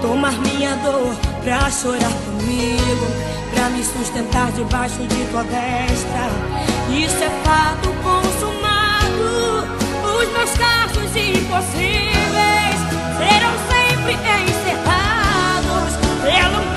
Tomar 0.00 0.32
minha 0.32 0.76
dor 0.76 1.14
pra 1.42 1.70
chorar 1.70 2.12
comigo. 2.24 3.06
Pra 3.52 3.68
me 3.70 3.82
sustentar 3.82 4.52
debaixo 4.52 5.02
de 5.02 5.24
tua 5.30 5.42
destra. 5.42 6.30
Isso 6.90 7.22
é 7.22 7.30
fato 7.44 7.88
consumado. 8.02 9.66
Os 10.04 10.32
meus 10.32 10.50
casos 10.52 11.16
impossíveis 11.16 12.78
serão 13.18 13.54
sempre 13.68 14.14
encerrados 14.44 15.96
pelo 16.22 16.69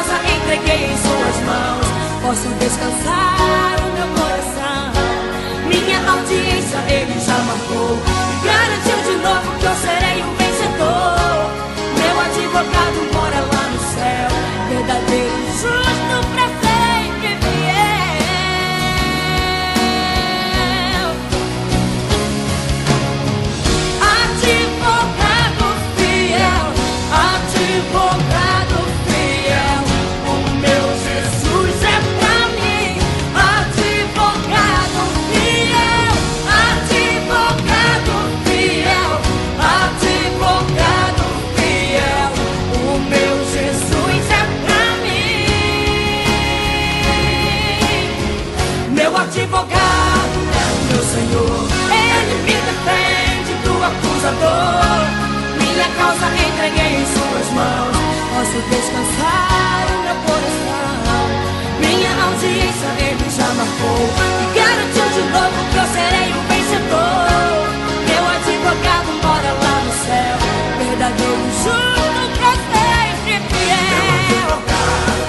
Causa 0.00 0.16
entreguei 0.16 0.86
em 0.86 0.96
suas 0.96 1.36
mãos. 1.44 1.86
Posso 2.22 2.48
descansar 2.58 3.76
o 3.80 3.92
meu 3.92 4.08
coração. 4.16 4.92
Minha 5.66 5.98
audiência 6.10 6.78
ele 6.88 7.20
já 7.20 7.36
marcou. 7.36 7.98
E 8.32 8.46
garantiu 8.46 8.96
de 9.04 9.16
novo 9.22 9.58
que 9.58 9.66
eu 9.66 9.74
serei 9.74 10.22
o 10.22 10.30
vencedor. 10.40 11.50
Meu 12.00 12.16
advogado 12.18 12.98
mora 13.12 13.40
lá 13.52 13.64
no 13.68 13.80
céu. 13.92 14.30
Verdadeiro 14.70 15.36
justo 15.60 16.16
pra 16.32 16.69
suas 57.40 57.52
mãos. 57.52 57.96
Posso 58.34 58.60
descansar 58.68 59.86
o 59.88 60.02
meu 60.04 60.16
coração. 60.26 61.24
Minha 61.80 62.12
audiência 62.24 62.90
ele 62.98 63.30
já 63.30 63.48
marcou. 63.54 64.02
E 64.40 64.58
garantiu 64.58 65.08
de 65.14 65.22
novo 65.32 65.58
que 65.70 65.78
eu 65.78 65.86
serei 65.88 66.28
o 66.32 66.40
vencedor. 66.48 67.28
Meu 68.08 68.22
advogado 68.36 69.10
mora 69.22 69.52
lá 69.52 69.76
no 69.84 69.92
céu. 70.04 70.36
Verdadeiro 70.78 71.46
justo 71.64 72.22
pra 72.38 72.52
sempre 72.72 73.32
fiel. 73.48 74.50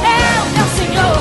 É 0.04 0.16
o 0.42 0.48
meu 0.56 0.68
Senhor. 0.78 1.20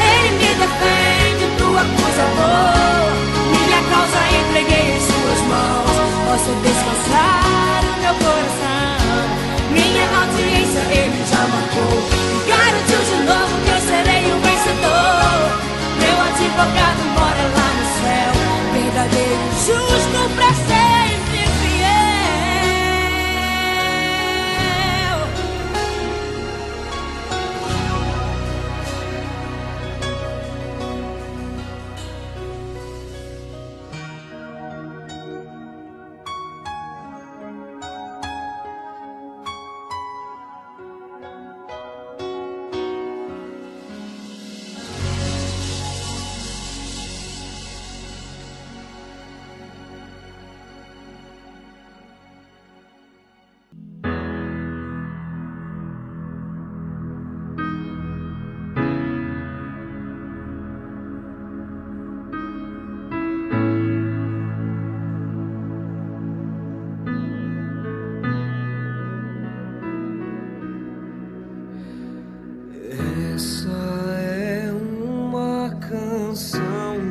Ele 0.00 0.30
me 0.38 0.50
defende 0.62 1.46
do 1.58 1.68
acusador. 1.84 3.12
Minha 3.52 3.80
causa 3.90 4.20
entreguei 4.40 4.96
em 4.96 5.00
suas 5.00 5.40
mãos. 5.48 5.96
Posso 6.26 6.50
descansar 6.62 7.84
o 7.84 8.00
meu 8.00 8.14
coração. 8.14 8.99
Minha 10.10 10.22
audiência 10.22 10.80
ele 10.90 11.24
já 11.24 11.38
marcou. 11.38 12.02
Garantiu 12.48 12.98
de 12.98 13.16
novo 13.22 13.54
que 13.64 13.70
eu 13.70 13.80
serei 13.80 14.32
o 14.32 14.40
vencedor. 14.40 15.50
Meu 16.00 16.16
advogado 16.28 17.02
mora 17.14 17.44
lá 17.54 17.68
no 17.78 17.84
céu. 18.02 18.32
Verdadeiro 18.72 19.40
justo 19.66 20.34
pra 20.34 20.52
sempre 20.54 20.79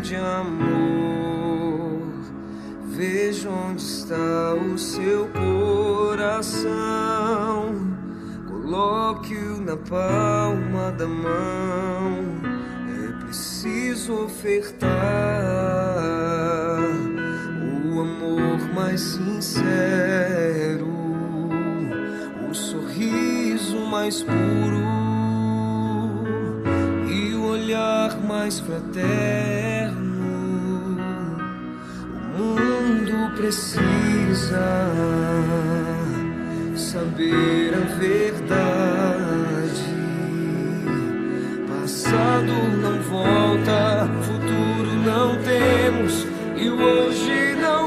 de 0.10 0.16
amor. 0.16 2.02
Veja 2.88 3.48
onde 3.48 3.84
está 3.84 4.56
o 4.56 4.76
seu 4.76 5.28
coração. 5.28 6.66
Coloque-o 8.48 9.62
na 9.62 9.78
palma 9.78 10.92
da 10.98 11.08
mão. 11.08 12.26
É 12.88 13.24
preciso 13.24 14.24
ofertar 14.24 14.90
o 17.86 18.02
amor 18.02 18.74
mais 18.74 19.02
sincero, 19.02 20.88
o 22.50 22.54
sorriso 22.56 23.78
mais 23.86 24.24
puro 24.24 24.90
mais 28.50 28.60
fraterno. 28.60 29.99
Precisa 33.40 34.92
saber 36.76 37.74
a 37.74 37.86
verdade. 37.98 39.86
Passado 41.70 42.52
não 42.82 43.02
volta, 43.04 44.10
futuro 44.24 44.94
não 45.06 45.38
temos 45.42 46.28
e 46.58 46.70
hoje 46.70 47.56
não 47.62 47.79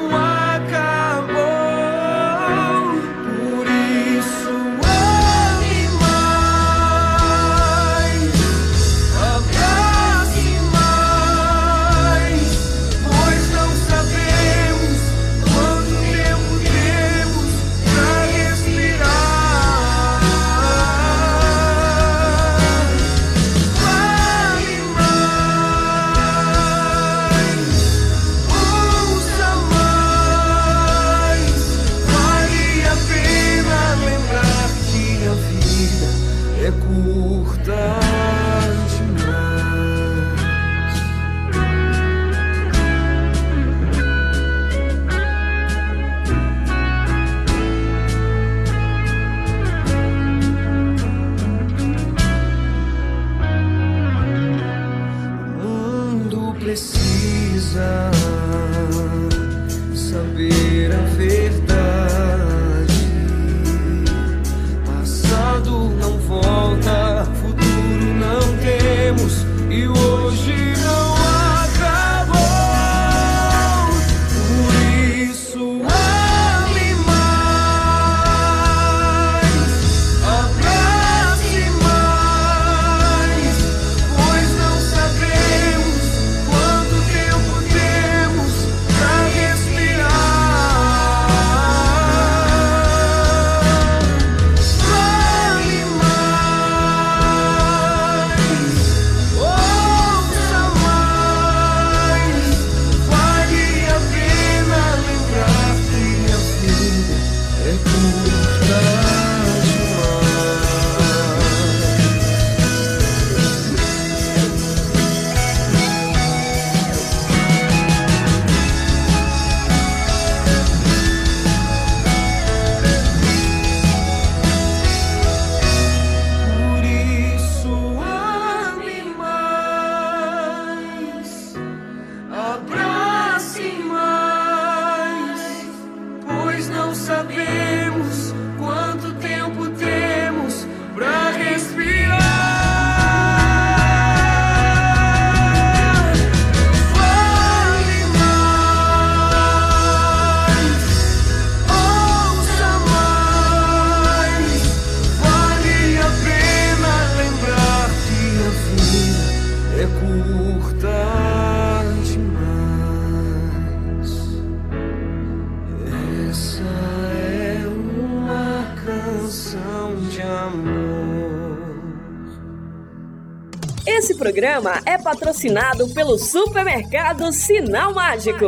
programa 174.42 174.83
é 174.85 174.98
patrocinado 174.98 175.88
pelo 175.94 176.18
supermercado 176.18 177.33
Sinal 177.33 177.94
Mágico. 177.94 178.44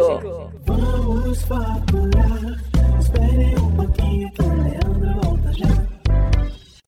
Vamos 0.66 1.40
faturar. 1.42 2.60
Espere 2.98 3.54
um 3.60 3.76
pouquinho 3.76 4.32
que 4.32 4.42
o 4.42 4.62
Leandro 4.64 5.20
volta 5.22 5.52
já. 5.52 5.68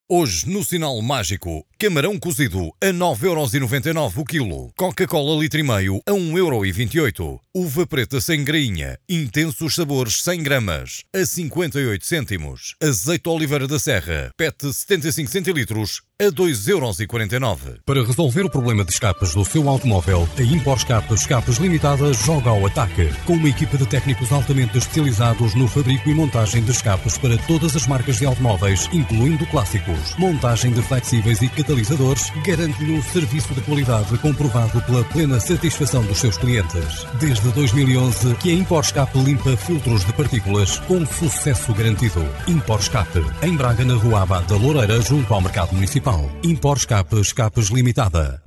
Hoje, 0.09 0.49
no 0.49 0.61
Sinal 0.61 1.01
Mágico, 1.01 1.65
camarão 1.77 2.17
cozido 2.19 2.71
a 2.81 2.87
9,99€ 2.87 4.17
o 4.17 4.25
quilo. 4.25 4.71
Coca-Cola 4.75 5.39
litro 5.39 5.59
e 5.59 5.63
meio 5.63 6.01
a 6.07 6.11
1,28€. 6.11 7.39
Uva 7.53 7.87
preta 7.87 8.19
sem 8.19 8.43
grainha, 8.43 8.97
intensos 9.07 9.75
sabores 9.75 10.21
100 10.23 10.43
gramas, 10.43 11.03
a 11.15 11.25
58 11.25 12.05
cêntimos. 12.05 12.75
Azeite 12.81 13.29
oliveira 13.29 13.67
da 13.67 13.79
serra, 13.79 14.31
PET 14.37 14.73
75 14.73 15.31
centilitros, 15.31 16.01
a 16.19 16.25
2,49€. 16.25 17.79
Para 17.85 18.03
resolver 18.03 18.43
o 18.43 18.49
problema 18.49 18.83
de 18.83 18.91
escapes 18.91 19.33
do 19.33 19.45
seu 19.45 19.69
automóvel, 19.69 20.27
a 20.37 20.41
Impor 20.41 20.77
Escapes 20.77 21.21
Escapes 21.21 21.57
Limitada 21.57 22.11
joga 22.13 22.49
ao 22.49 22.65
ataque. 22.65 23.09
Com 23.25 23.33
uma 23.33 23.49
equipa 23.49 23.77
de 23.77 23.85
técnicos 23.85 24.31
altamente 24.31 24.77
especializados 24.77 25.53
no 25.53 25.67
fabrico 25.67 26.09
e 26.09 26.13
montagem 26.13 26.63
de 26.63 26.71
escapes 26.71 27.17
para 27.17 27.37
todas 27.39 27.75
as 27.75 27.85
marcas 27.85 28.17
de 28.17 28.25
automóveis, 28.25 28.89
incluindo 28.91 29.45
clássicos. 29.47 30.15
Montagem 30.17 30.71
de 30.71 30.81
flexíveis 30.81 31.41
e 31.41 31.49
catalisadores 31.67 32.31
garante-lhe 32.45 32.93
um 32.93 33.01
serviço 33.01 33.53
de 33.53 33.61
qualidade 33.61 34.17
comprovado 34.19 34.81
pela 34.83 35.03
plena 35.03 35.37
satisfação 35.37 36.01
dos 36.03 36.17
seus 36.17 36.37
clientes. 36.37 37.05
Desde 37.19 37.49
2011 37.49 38.35
que 38.35 38.51
a 38.51 38.53
Impor 38.53 38.81
Escape 38.81 39.17
limpa 39.19 39.57
filtros 39.57 40.05
de 40.05 40.13
partículas 40.13 40.79
com 40.79 41.05
sucesso 41.05 41.73
garantido. 41.73 42.25
Impor 42.47 42.79
Escape, 42.79 43.23
em 43.41 43.55
Braga, 43.55 43.83
na 43.83 43.95
Rua 43.95 44.21
Abad 44.21 44.47
da 44.47 44.55
Loureira, 44.55 45.01
junto 45.01 45.33
ao 45.33 45.41
Mercado 45.41 45.73
Municipal. 45.73 46.29
Impor 46.41 46.77
Escape 46.77 47.19
Escapes 47.19 47.67
Limitada. 47.67 48.46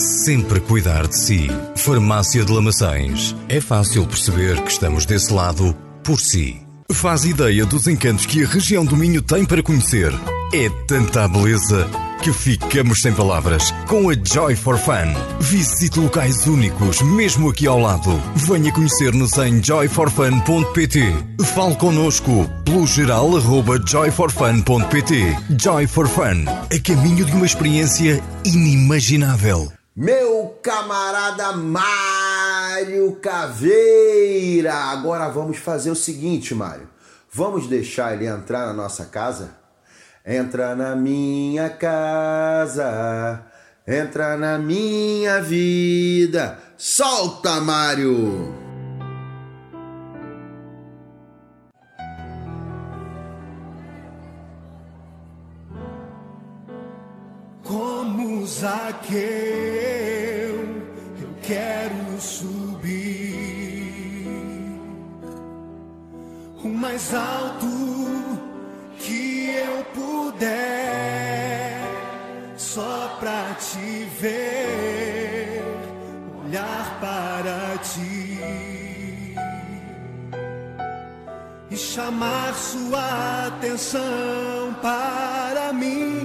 sempre 0.00 0.60
cuidar 0.60 1.06
de 1.06 1.16
si. 1.16 1.48
Farmácia 1.76 2.44
de 2.44 2.52
Lamaçães. 2.52 3.36
É 3.48 3.60
fácil 3.60 4.06
perceber 4.06 4.60
que 4.62 4.72
estamos 4.72 5.04
desse 5.04 5.32
lado 5.32 5.76
por 6.02 6.18
si. 6.18 6.60
Faz 6.92 7.24
ideia 7.24 7.64
dos 7.64 7.86
encantos 7.86 8.26
que 8.26 8.42
a 8.42 8.48
região 8.48 8.84
do 8.84 8.96
Minho 8.96 9.22
tem 9.22 9.44
para 9.44 9.62
conhecer. 9.62 10.12
É 10.52 10.68
tanta 10.88 11.28
beleza 11.28 11.88
que 12.22 12.32
ficamos 12.32 13.00
sem 13.00 13.12
palavras 13.12 13.72
com 13.86 14.10
a 14.10 14.14
Joy 14.14 14.56
for 14.56 14.76
Fun. 14.76 15.14
Visite 15.40 15.98
locais 15.98 16.46
únicos, 16.46 17.00
mesmo 17.00 17.48
aqui 17.48 17.66
ao 17.66 17.78
lado. 17.78 18.20
Venha 18.34 18.72
conhecer-nos 18.72 19.38
em 19.38 19.62
joyforfun.pt. 19.62 21.14
Fale 21.54 21.76
connosco 21.76 22.50
pelo 22.64 22.86
geral 22.86 23.36
arroba 23.36 23.80
joyforfun.pt. 23.86 25.36
Joy 25.58 25.86
for 25.86 26.08
Fun, 26.08 26.44
a 26.46 26.80
caminho 26.82 27.24
de 27.24 27.32
uma 27.32 27.46
experiência 27.46 28.22
inimaginável. 28.44 29.79
Meu 30.02 30.58
camarada 30.62 31.52
Mário 31.52 33.16
Caveira! 33.16 34.72
Agora 34.72 35.28
vamos 35.28 35.58
fazer 35.58 35.90
o 35.90 35.94
seguinte, 35.94 36.54
Mário. 36.54 36.88
Vamos 37.30 37.66
deixar 37.66 38.14
ele 38.14 38.24
entrar 38.24 38.64
na 38.64 38.72
nossa 38.72 39.04
casa? 39.04 39.50
Entra 40.24 40.74
na 40.74 40.96
minha 40.96 41.68
casa, 41.68 43.44
entra 43.86 44.38
na 44.38 44.56
minha 44.58 45.42
vida. 45.42 46.58
Solta, 46.78 47.60
Mário! 47.60 48.54
Como 57.62 58.46
Zaqueu, 58.46 59.20
eu 59.20 59.89
quero 61.50 62.20
subir 62.20 63.34
o 66.62 66.68
mais 66.68 67.12
alto 67.12 67.66
que 68.98 69.50
eu 69.50 69.84
puder, 69.92 70.46
só 72.56 73.16
pra 73.18 73.56
te 73.58 74.04
ver, 74.20 75.64
olhar 76.44 76.98
para 77.00 77.78
ti 77.78 79.34
e 81.68 81.76
chamar 81.76 82.54
sua 82.54 83.46
atenção 83.48 84.72
para 84.80 85.72
mim. 85.72 86.19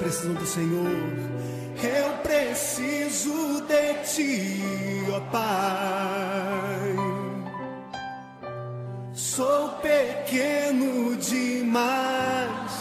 Precisam 0.00 0.34
do 0.34 0.46
Senhor? 0.46 0.88
Eu 1.82 2.12
preciso 2.22 3.62
de 3.62 3.94
ti, 4.04 5.04
ó 5.14 5.20
Pai. 5.30 6.96
Sou 9.12 9.68
pequeno 9.80 11.16
demais, 11.16 12.72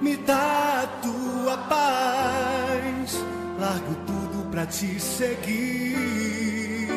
me 0.00 0.16
dá 0.16 0.82
a 0.82 0.86
tua 1.02 1.58
paz. 1.68 3.24
Largo 3.58 3.94
tudo 4.06 4.50
pra 4.50 4.66
te 4.66 4.98
seguir. 4.98 6.88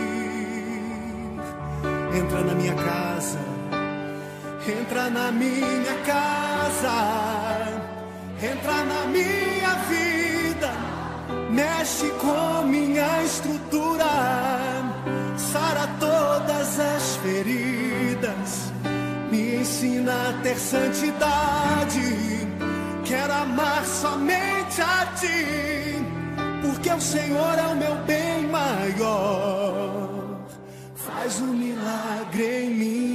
Entra 2.18 2.42
na 2.42 2.56
minha 2.56 2.76
casa, 2.76 3.40
entra 4.68 5.10
na 5.10 5.32
minha 5.32 5.96
casa, 6.06 7.65
entra 8.46 8.84
na 8.84 9.06
minha 9.08 9.74
vida, 9.90 10.72
mexe 11.50 12.10
com 12.22 12.66
minha 12.68 13.24
estrutura, 13.24 14.06
sara 15.38 15.88
todas 16.00 16.80
as 16.80 17.16
feridas, 17.18 18.72
me 19.32 19.56
ensina 19.58 20.30
a 20.30 20.34
ter 20.44 20.58
santidade. 20.58 22.26
Quero 23.04 23.34
amar 23.34 23.86
somente 23.86 24.82
a 24.82 25.06
ti, 25.20 26.00
porque 26.62 26.90
o 26.90 27.02
Senhor 27.02 27.60
é 27.60 27.68
o 27.68 27.76
meu 27.76 27.96
bem 28.06 28.48
maior 28.48 30.16
faz 31.26 31.42
um 31.42 31.54
milagre 31.54 32.66
em 32.66 32.70
mim. 32.70 33.15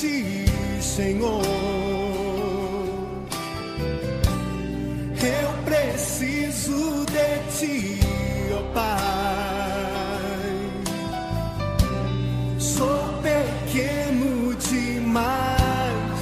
ti, 0.00 0.46
Senhor. 0.80 1.42
Eu 5.22 5.50
preciso 5.66 7.04
de 7.04 7.30
ti, 7.58 8.00
ó 8.54 8.62
Pai. 8.72 9.00
Sou 12.58 13.20
pequeno 13.22 14.54
demais, 14.54 16.20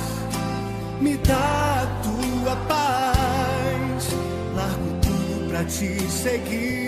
me 1.00 1.16
dá 1.18 1.86
tua 2.02 2.56
paz. 2.66 4.08
Largo 4.56 4.90
tudo 5.00 5.48
pra 5.50 5.64
te 5.64 6.00
seguir. 6.10 6.87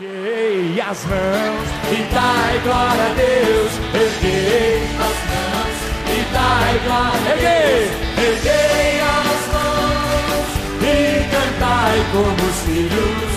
Erguei 0.00 0.80
as 0.80 1.04
mãos 1.04 1.68
e 1.92 2.02
dai 2.12 2.58
glória 2.64 3.04
a 3.04 3.14
Deus. 3.14 3.72
Erguei 3.94 4.82
as 4.98 5.18
mãos 5.30 5.78
e 6.10 6.18
dai 6.32 6.80
glória 6.84 7.30
a 7.30 7.36
Deus. 7.36 7.90
Erguei 8.18 8.98
as 8.98 9.42
mãos 9.54 10.50
e 10.82 10.94
cantai 11.30 11.98
como 12.10 12.42
os 12.42 12.58
filhos. 12.66 13.34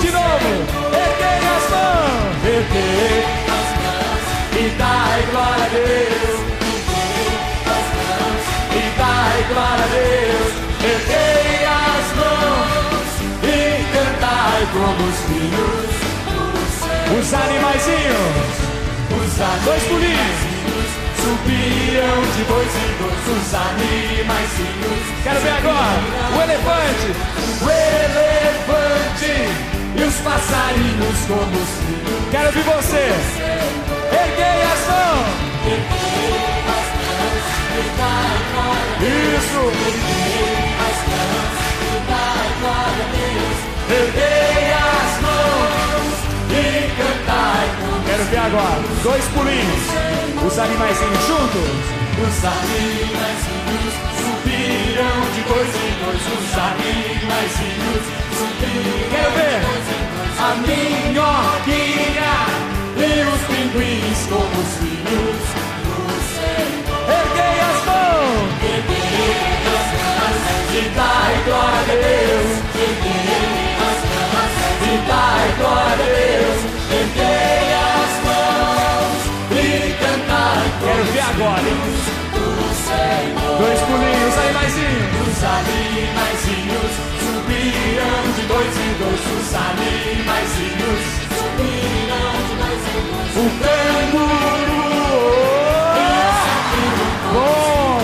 De 0.00 0.10
novo, 0.12 0.50
erguei 0.94 1.42
as 1.56 1.66
mãos. 1.70 2.38
Erguei 2.46 3.24
as 3.50 3.68
mãos 3.82 4.22
e 4.54 4.70
dai 4.78 5.18
glória 5.32 5.64
a 5.64 5.74
Deus. 5.74 6.38
Erguei 6.70 7.34
as 7.66 7.86
mãos 7.98 8.44
e 8.70 8.82
dai 8.96 9.38
glória 9.48 9.84
a 9.84 9.90
Deus. 9.90 10.52
Erguei 10.84 11.66
as 11.66 12.06
mãos 12.14 13.10
e 13.42 13.56
cantai 13.92 14.60
como 14.72 15.02
os 15.08 15.18
filhos. 15.26 15.79
Os 17.18 17.34
animaizinhos, 17.34 18.54
os 19.10 19.40
animaizinhos, 19.40 19.64
dois 19.64 19.82
pulinhos, 19.82 20.38
subiam 21.20 22.20
de 22.36 22.42
dois 22.44 22.72
em 22.76 22.92
dois. 22.98 23.20
Os 23.30 23.54
animaizinhos, 23.54 25.02
quero 25.22 25.40
ver 25.40 25.50
agora, 25.50 26.00
o 26.36 26.40
elefante, 26.42 27.08
o 27.62 27.68
elefante 27.68 29.34
e 29.96 30.02
os 30.02 30.14
passarinhos 30.16 31.18
como 31.26 31.56
os 31.58 31.70
filhos. 31.80 32.20
Quero 32.30 32.52
ver 32.52 32.62
você, 32.62 33.04
erguei 34.12 34.62
as 34.62 34.80
mãos, 34.88 35.28
erguei 35.66 36.62
as 36.68 36.88
mãos. 38.54 38.78
E. 39.00 39.04
Isso, 39.36 39.62
erguei 39.86 40.39
agora, 48.50 48.82
dois 49.02 49.24
pulinhos, 49.28 49.84
os 50.44 50.58
animaizinhos 50.58 51.26
juntos. 51.26 51.70
Os 52.20 52.44
animaizinhos 52.44 53.94
subiram 54.18 55.18
de 55.34 55.40
dois 55.48 55.70
em 55.76 55.92
dois. 56.02 56.22
Os 56.34 56.50
animaizinhos 56.58 58.04
subiram. 58.36 59.06
Quero 59.10 59.30
ver 59.36 59.60
a 60.38 60.50
minhoquinha 60.66 62.34
e 62.96 63.08
os 63.22 63.40
pinguins 63.46 64.20
como 64.28 64.56
os 64.60 64.70
filhos 64.78 65.40
do 65.86 66.04
Senhor. 66.34 67.08
Erguei 67.08 67.56
as 67.70 67.78
mãos, 67.86 68.50
erguei 68.64 69.62
as 69.78 69.88
mãos 70.02 70.38
e 70.74 70.82
dai 70.96 71.34
glória 71.44 71.78
a 71.78 72.00
Deus. 72.02 72.50
Erguei 72.74 73.78
as 73.88 74.00
mãos 74.10 74.54
e 74.82 74.94
dai 75.08 75.46
glória 75.58 75.92
a 75.92 76.18
Deus. 76.18 76.60
Erguei 76.92 77.69
Quero 81.00 81.12
ver 81.12 81.20
agora, 81.20 81.62
hein? 81.62 81.80
Dois 83.58 83.80
pulinhos, 83.80 84.36
animaizinhos. 84.36 85.28
Os 85.28 85.40
animaizinhos 85.44 86.92
subiram 87.20 88.20
de 88.36 88.42
dois 88.46 88.76
em 88.76 88.92
dois. 88.98 89.20
Os 89.40 89.48
animaizinhos 89.54 91.00
subiram 91.38 92.36
de 92.44 92.54
dois 92.60 92.82
em 92.84 93.00
dois. 93.16 93.32
O 93.34 93.44
canguru. 93.64 94.90
Bom. 97.32 98.00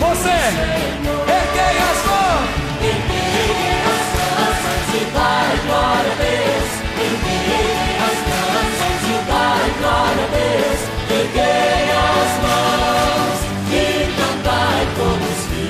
Você. 0.00 0.40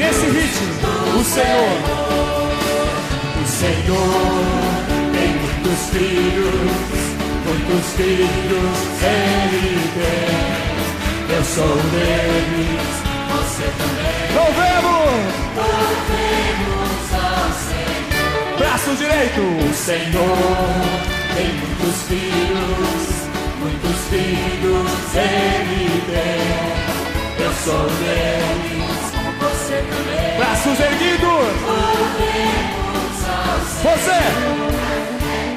Nesse 0.05 0.27
ritmo, 0.27 1.19
o 1.19 1.25
Senhor, 1.25 1.79
o 3.43 3.47
Senhor 3.49 4.45
tem 5.15 5.29
muitos 5.33 5.81
filhos, 5.93 6.73
muitos 7.47 7.87
filhos 7.97 8.77
Ele 9.03 9.81
tem. 9.95 11.35
Eu 11.35 11.43
sou 11.43 11.65
um 11.65 11.89
deles, 11.89 12.93
você 13.33 13.65
também. 13.79 14.29
Louvemos! 14.35 15.25
Louvemos 15.57 17.09
ao 17.15 17.49
Senhor. 17.65 18.59
Braço 18.59 18.91
direito, 18.97 19.41
o 19.41 19.75
Senhor 19.75 20.39
tem 21.35 21.49
muitos 21.55 21.97
filhos, 22.09 23.05
muitos 23.59 23.99
filhos 24.11 25.15
Ele 25.15 26.03
tem. 26.13 27.47
Eu 27.47 27.53
sou 27.65 27.87
também. 27.87 28.74
Braços 30.37 30.81
erguidos. 30.81 31.55
Você, 33.83 34.21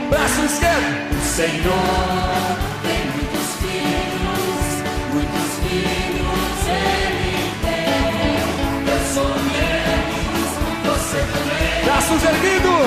braço 0.10 0.42
esquerdo. 0.46 0.98
O 1.12 1.26
Senhor 1.26 2.58
tem 2.84 3.02
muitos 3.14 3.48
filhos, 3.60 4.66
muitos 5.14 5.50
filhos 5.64 6.68
Ele 6.68 7.54
tem. 7.62 8.94
Eu 8.94 9.00
sou 9.14 9.34
deles, 9.34 10.52
você 10.86 11.20
também. 11.20 11.84
Braços 11.86 12.24
erguidos. 12.24 12.78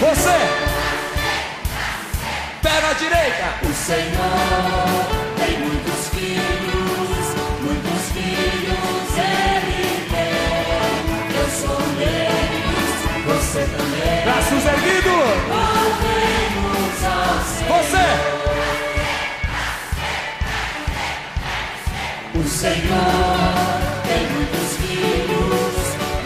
Você. 0.00 0.72
direita. 2.94 3.54
O 3.62 3.72
Senhor 3.74 5.21
você 13.52 13.66
também. 13.76 14.24
Braços 14.24 14.64
erguidos. 14.64 15.12
Louvemos 15.52 17.04
ao 17.04 17.36
Senhor. 17.44 17.76
Você. 17.82 18.06
O 22.34 22.42
Senhor 22.48 23.52
tem 24.08 24.22
muitos 24.30 24.68
filhos, 24.78 25.74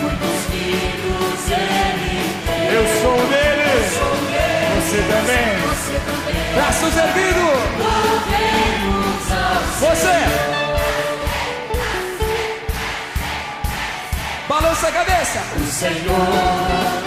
muitos 0.01 0.39
filhos 0.53 1.51
Ele 1.51 2.23
tem. 2.47 2.65
Eu 2.73 2.85
sou 3.03 3.15
um 3.15 3.27
deles. 3.27 3.75
Eu 3.75 3.91
sou 3.99 4.07
um 4.07 4.27
deles. 4.31 4.71
Você 4.77 4.99
também. 5.03 5.49
Você 5.67 5.97
também. 6.07 6.47
Braços 6.55 6.95
erguidos. 6.97 7.61
Louvemos 7.81 9.27
ao 9.33 9.91
Você. 9.91 10.17
Balança 14.49 14.87
a 14.89 14.93
cabeça. 14.93 15.41
O 15.57 15.67
Senhor 15.67 17.06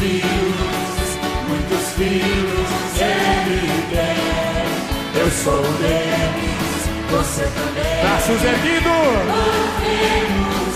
filhos, 0.00 1.18
muitos 1.46 1.92
filhos 1.92 2.68
Ele 2.98 3.84
tem. 3.90 5.20
Eu 5.20 5.30
sou 5.30 5.58
um 5.58 5.72
deles, 5.74 6.88
você 7.10 7.42
também. 7.42 8.00
Braços 8.00 8.42
erguidos. 8.42 8.90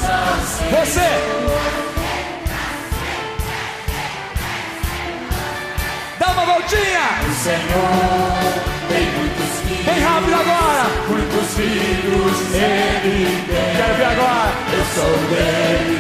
Ao 0.04 0.36
Senhor. 0.46 0.84
Você. 0.84 1.10
Dá 6.18 6.26
uma 6.32 6.44
voltinha. 6.44 7.06
O 7.26 7.34
Senhor 7.42 7.92
tem 8.88 9.04
muitos 9.12 9.50
filhos. 9.66 9.84
Bem 9.86 10.00
rápido 10.00 10.34
agora. 10.34 10.84
Muitos 11.08 11.54
filhos 11.54 12.36
Ele 12.54 13.44
tem. 13.48 13.76
Quero 13.76 13.94
ver 13.94 14.04
agora. 14.04 14.52
Eu 14.70 14.84
sou 14.94 15.08
um 15.08 15.24
deles, 15.30 15.93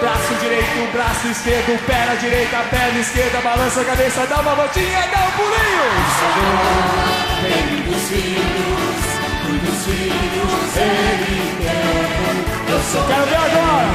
Braço 0.00 0.34
direito, 0.38 0.92
braço 0.92 1.26
esquerdo, 1.28 1.86
perna 1.86 2.16
direita, 2.16 2.58
perna 2.70 2.98
esquerda, 3.00 3.40
balança 3.40 3.80
a 3.80 3.84
cabeça, 3.84 4.26
dá 4.26 4.40
uma 4.40 4.54
voltinha, 4.54 5.00
dá 5.10 5.24
um 5.24 5.30
pulinho. 5.32 5.86
Tem 7.40 7.66
muitos 7.72 8.02
filhos, 8.08 9.00
muitos 9.48 9.84
filhos 9.86 10.76
Ele. 10.76 11.56
Eu 12.68 12.80
sou 12.92 13.02
Quero 13.06 13.24
ver 13.24 13.36
agora. 13.36 13.86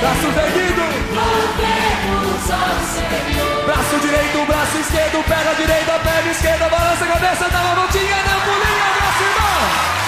Braços 0.00 0.36
erguidos. 0.36 0.92
Louvemos 1.12 2.50
ao 2.50 2.76
Senhor. 2.88 3.64
Braço 3.66 3.98
direito, 4.00 4.46
braço 4.46 4.78
esquerdo, 4.78 5.24
perna 5.28 5.54
direita, 5.54 5.92
perna 5.98 6.30
esquerda, 6.30 6.68
balança 6.70 7.04
a 7.04 7.08
cabeça, 7.08 7.48
dá 7.50 7.60
uma 7.60 7.74
voltinha, 7.74 8.16
dá 8.24 8.36
um 8.36 8.40
pulinho, 8.40 8.82
abraço. 8.96 10.01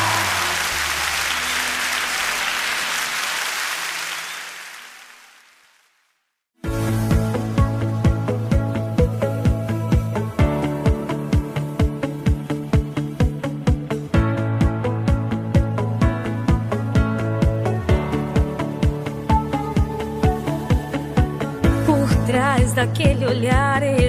de 23.19 23.27
olhares. 23.27 24.04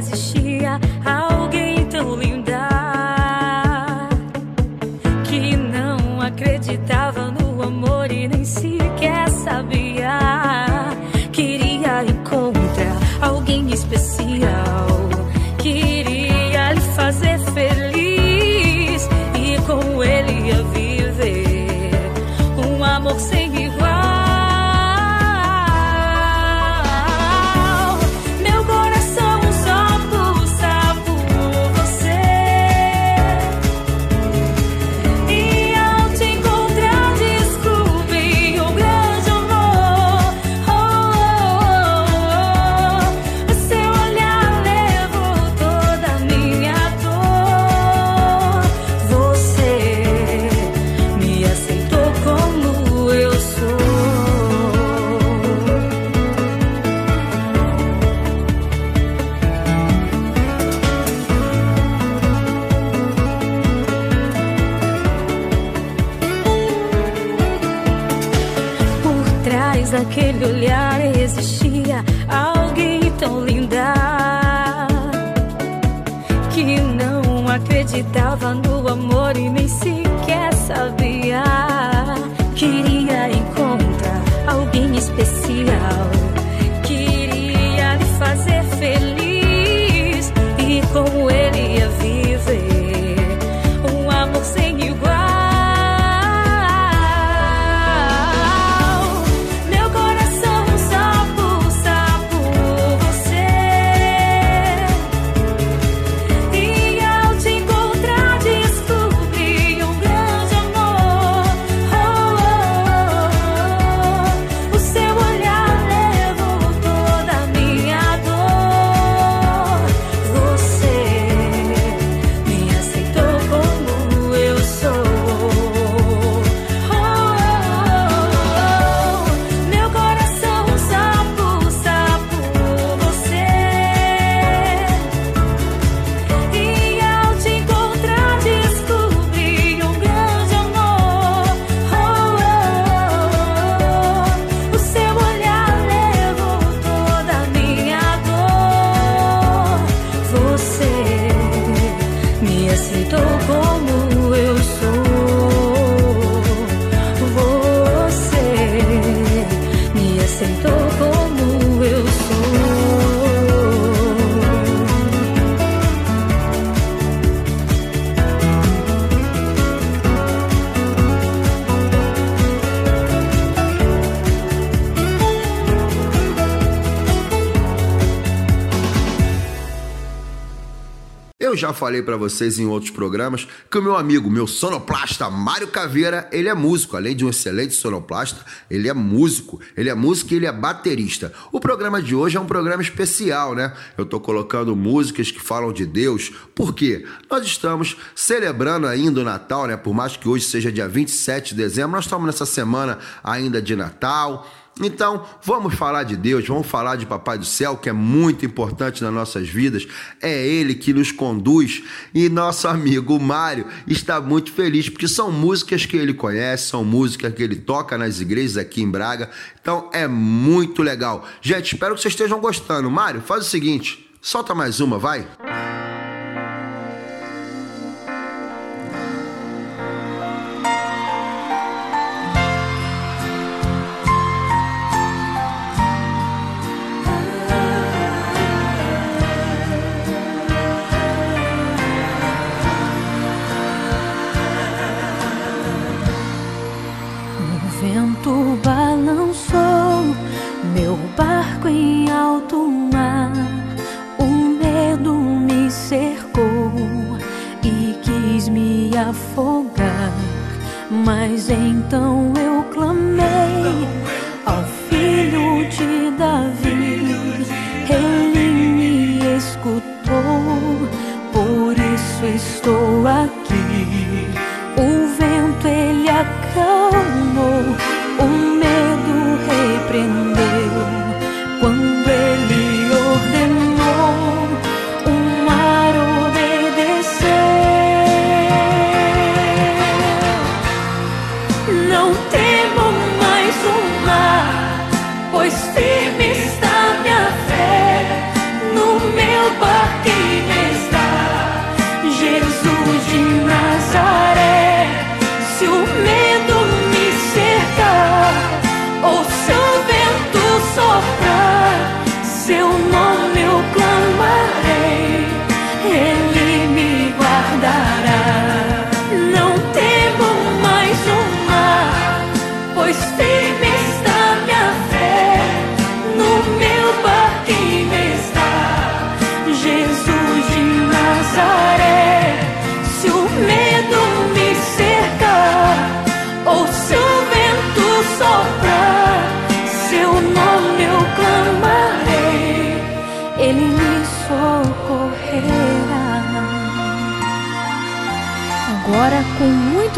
Falei 181.76 182.01
pra 182.01 182.17
vocês 182.17 182.57
em 182.57 182.65
outros 182.65 182.91
programas 182.91 183.47
que 183.69 183.78
o 183.78 183.82
meu 183.82 183.95
amigo, 183.95 184.32
meu 184.32 184.47
sonoplasta 184.47 185.30
Mário 185.30 185.67
Caveira, 185.67 186.28
ele 186.32 186.49
é 186.49 186.53
músico. 186.53 186.97
Além 186.97 187.15
de 187.15 187.23
um 187.23 187.30
excelente 187.30 187.76
sonoplasta, 187.76 188.43
ele 188.69 188.89
é 188.89 188.93
músico. 188.93 189.59
Ele 189.78 189.89
é 189.89 189.93
músico 189.93 190.34
e 190.34 190.38
ele 190.38 190.45
é 190.45 190.51
baterista. 190.51 191.32
O 191.51 191.59
programa 191.59 192.01
de 192.01 192.15
hoje 192.15 192.38
é 192.38 192.39
um 192.39 192.45
programa 192.45 192.82
especial, 192.82 193.53
né? 193.53 193.73
Eu 193.97 194.05
tô 194.05 194.19
colocando 194.19 194.76
músicas 194.76 195.30
que 195.30 195.39
falam 195.39 195.71
de 195.71 195.86
Deus. 195.86 196.32
Por 196.55 196.73
quê? 196.73 197.05
Nós 197.30 197.45
estamos 197.45 197.97
celebrando 198.15 198.88
ainda 198.88 199.21
o 199.21 199.23
Natal, 199.23 199.67
né? 199.67 199.78
Por 199.78 199.93
mais 199.93 200.17
que 200.17 200.28
hoje 200.28 200.45
seja 200.45 200.71
dia 200.71 200.88
27 200.88 201.49
de 201.49 201.61
dezembro, 201.61 201.91
nós 201.91 202.05
estamos 202.05 202.26
nessa 202.26 202.45
semana 202.45 202.97
ainda 203.23 203.61
de 203.61 203.76
Natal. 203.76 204.47
Então, 204.82 205.26
vamos 205.41 205.73
falar 205.73 206.03
de 206.03 206.17
Deus, 206.17 206.45
vamos 206.45 206.67
falar 206.67 206.97
de 206.97 207.05
Papai 207.05 207.38
do 207.38 207.45
Céu, 207.45 207.78
que 207.78 207.88
é 207.88 207.93
muito 207.93 208.45
importante 208.45 209.01
nas 209.01 209.13
nossas 209.13 209.47
vidas. 209.47 209.88
É 210.21 210.45
Ele 210.45 210.76
que 210.76 210.93
nos 210.93 211.13
conduz. 211.13 211.82
E 212.13 212.28
nosso 212.28 212.67
amigo 212.67 213.17
Mário 213.17 213.67
está 213.88 214.19
muito 214.19 214.51
feliz, 214.51 214.89
porque 214.89 215.07
são 215.07 215.32
músicas 215.32 215.86
que 215.86 215.95
ele 215.95 216.13
conhece, 216.13 216.67
são 216.67 216.84
músicas 216.84 217.34
que 217.34 217.41
ele 217.41 217.55
toca 217.55 217.97
nas 217.97 218.19
igrejas 218.19 218.57
aqui 218.57 218.82
em 218.82 218.89
Braga. 218.89 219.30
Então, 219.61 219.89
é 219.93 220.07
muito 220.07 220.84
legal. 220.84 221.26
Gente, 221.41 221.73
espero 221.73 221.95
que 221.95 222.01
vocês 222.01 222.13
estejam 222.13 222.41
gostando. 222.41 222.91
Mário, 222.91 223.21
faz 223.21 223.45
o 223.45 223.49
seguinte: 223.49 224.05
solta 224.21 224.53
mais 224.53 224.82
uma, 224.82 224.99
vai. 224.99 225.21
O 225.21 225.55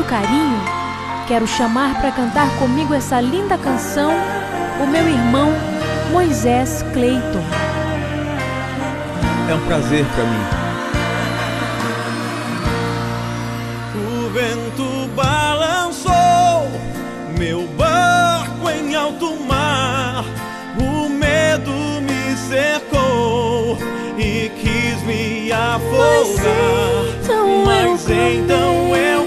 carinho, 0.08 0.62
quero 1.28 1.45
chamar 1.45 1.99
para 1.99 2.12
cantar 2.12 2.49
comigo 2.58 2.93
essa 2.93 3.20
linda 3.20 3.58
canção 3.58 4.12
o 4.82 4.88
meu 4.88 5.08
irmão 5.08 5.51
Moisés 6.12 6.84
Clayton. 6.93 7.43
É 9.49 9.53
um 9.53 9.60
prazer 9.68 10.05
para 10.05 10.24
mim. 10.24 10.45
O 13.95 14.30
vento 14.30 15.10
balançou 15.16 16.14
meu 17.38 17.68
barco 17.68 18.70
em 18.70 18.95
alto 18.95 19.36
mar. 19.45 20.24
O 20.80 21.10
medo 21.10 21.72
me 22.01 22.36
cercou 22.38 23.78
e 24.18 24.49
quis 24.49 25.01
me 25.03 25.51
afogar. 25.51 26.88
Mas 27.66 28.10
então 28.10 28.95
eu 28.95 29.18
clamei 29.18 29.26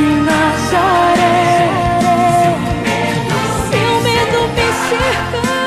Nazaré. 0.00 1.68
Se 3.68 3.80
o 3.94 3.96
medo 4.06 4.40
me 4.56 4.68
cercar, 4.88 5.61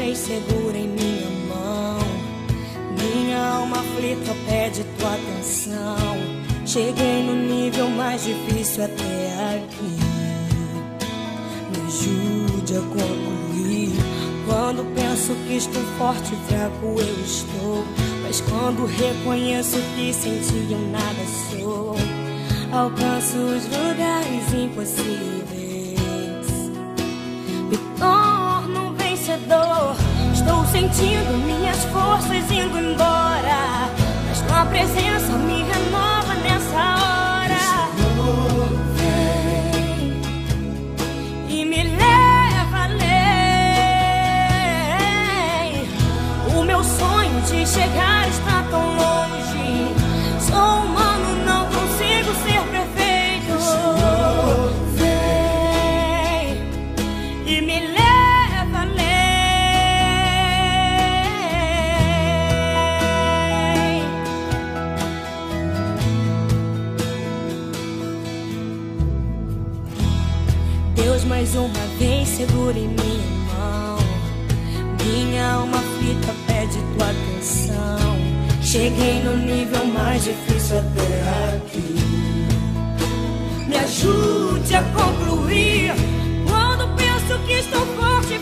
vez 0.00 0.16
segura 0.16 0.78
em 0.78 0.88
minha 0.88 1.30
mão. 1.46 1.98
Minha 2.98 3.38
alma 3.38 3.80
aflita 3.80 4.34
pede 4.48 4.82
tua 4.98 5.14
atenção. 5.14 6.16
Cheguei 6.64 7.22
no 7.22 7.34
nível 7.34 7.88
mais 7.90 8.24
difícil 8.24 8.84
até 8.84 9.56
aqui. 9.56 9.98
Me 11.70 11.86
ajude 11.86 12.76
a 12.76 12.80
concluir. 12.80 13.92
Quando 14.46 14.84
penso 14.94 15.34
que 15.46 15.56
estou 15.56 15.82
forte 15.98 16.32
e 16.32 16.48
fraco, 16.48 16.86
eu 16.98 17.24
estou. 17.24 17.84
Mas 18.22 18.40
quando 18.40 18.86
reconheço 18.86 19.76
que 19.94 20.14
sem 20.14 20.40
ti 20.40 20.72
eu 20.72 20.78
nada 20.88 21.24
sou, 21.50 21.94
alcanço 22.72 23.36
os 23.36 23.64
lugares 23.64 24.54
impossíveis. 24.54 25.59
Sentindo 30.80 31.36
minhas 31.44 31.84
forças 31.84 32.50
indo 32.50 32.78
embora. 32.78 33.90
Mas 34.26 34.40
tua 34.40 34.64
presença 34.64 35.36
me 35.36 35.62
renova 35.62 36.09
Deus, 71.20 71.24
mais 71.24 71.54
uma 71.54 71.86
vez, 71.98 72.28
segura 72.28 72.78
em 72.78 72.88
minha 72.88 73.26
mão. 73.52 73.98
Minha 75.04 75.52
alma 75.52 75.78
aflita 75.78 76.34
pede 76.46 76.78
tua 76.94 77.10
atenção. 77.10 78.16
Cheguei 78.62 79.22
no 79.22 79.36
nível 79.36 79.84
mais 79.86 80.24
difícil 80.24 80.78
até 80.78 81.56
aqui. 81.56 81.94
Me 83.66 83.76
ajude 83.76 84.74
a 84.74 84.82
concluir. 84.82 85.92
Quando 86.48 86.94
penso 86.96 87.38
que 87.46 87.52
estou 87.52 87.86
forte 87.96 88.34
e 88.34 88.38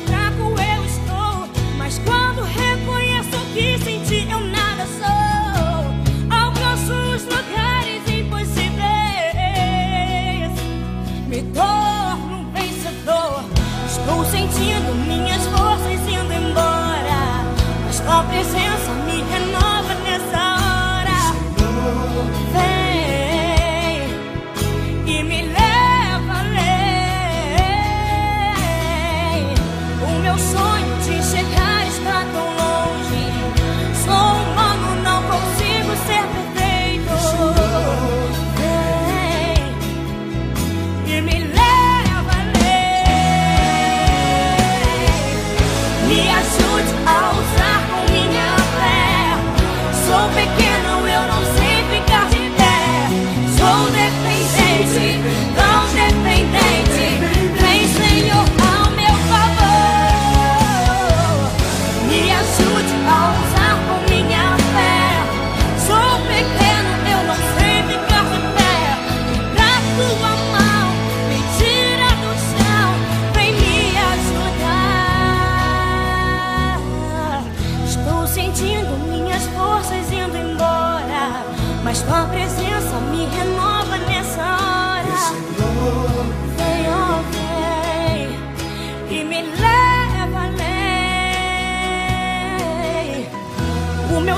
sentindo 14.51 14.95
minhas 15.07 15.45
forças 15.47 16.01
indo 16.09 16.33
embora. 16.33 17.45
Mas 17.85 18.01
tua 18.01 18.23
presença 18.25 18.98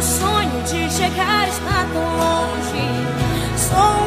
meu 0.01 0.09
sonho 0.09 0.63
de 0.63 0.91
chegar 0.91 1.47
está 1.47 1.87
tão 1.93 2.17
longe. 2.17 2.89
Sou 3.59 4.00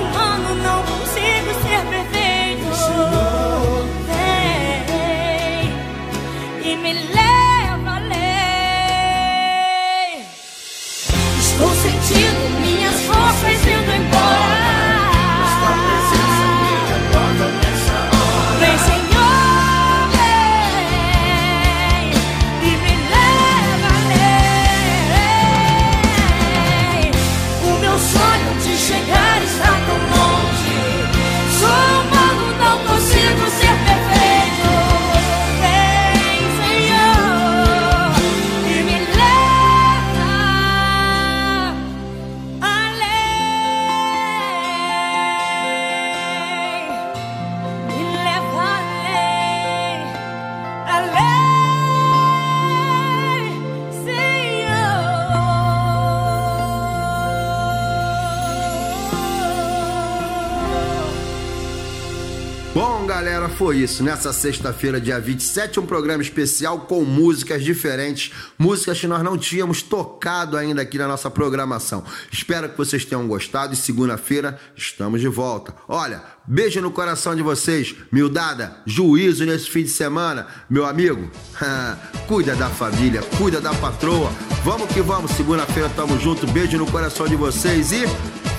foi 63.53 63.77
isso. 63.77 64.03
Nessa 64.03 64.33
sexta-feira, 64.33 64.99
dia 64.99 65.19
27, 65.19 65.79
um 65.79 65.85
programa 65.85 66.23
especial 66.23 66.81
com 66.81 67.03
músicas 67.03 67.63
diferentes, 67.63 68.31
músicas 68.57 68.99
que 68.99 69.07
nós 69.07 69.23
não 69.23 69.37
tínhamos 69.37 69.81
tocado 69.81 70.57
ainda 70.57 70.81
aqui 70.81 70.97
na 70.97 71.07
nossa 71.07 71.29
programação. 71.29 72.03
Espero 72.31 72.69
que 72.69 72.77
vocês 72.77 73.05
tenham 73.05 73.27
gostado 73.27 73.73
e 73.73 73.77
segunda-feira 73.77 74.59
estamos 74.75 75.21
de 75.21 75.27
volta. 75.27 75.73
Olha, 75.87 76.23
beijo 76.45 76.81
no 76.81 76.91
coração 76.91 77.35
de 77.35 77.41
vocês, 77.41 77.95
miudada, 78.11 78.77
juízo 78.85 79.45
nesse 79.45 79.69
fim 79.69 79.83
de 79.83 79.89
semana, 79.89 80.47
meu 80.69 80.85
amigo. 80.85 81.29
cuida 82.27 82.55
da 82.55 82.69
família, 82.69 83.21
cuida 83.37 83.61
da 83.61 83.73
patroa. 83.75 84.31
Vamos 84.63 84.91
que 84.91 85.01
vamos, 85.01 85.31
segunda-feira 85.31 85.89
tamo 85.89 86.19
junto. 86.19 86.47
Beijo 86.47 86.77
no 86.77 86.89
coração 86.89 87.27
de 87.27 87.35
vocês 87.35 87.91
e 87.91 88.05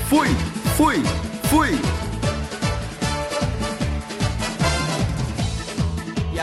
fui, 0.09 0.29
fui, 0.77 1.03
fui. 1.51 2.04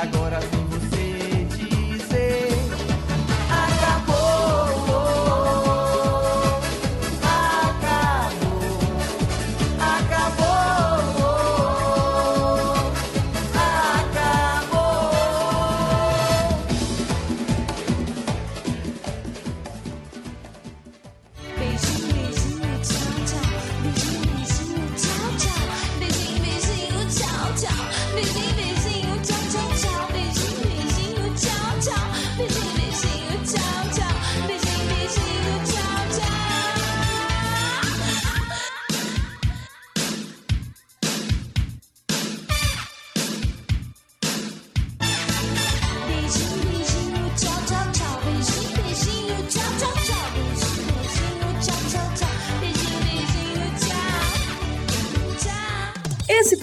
Agora 0.02 0.51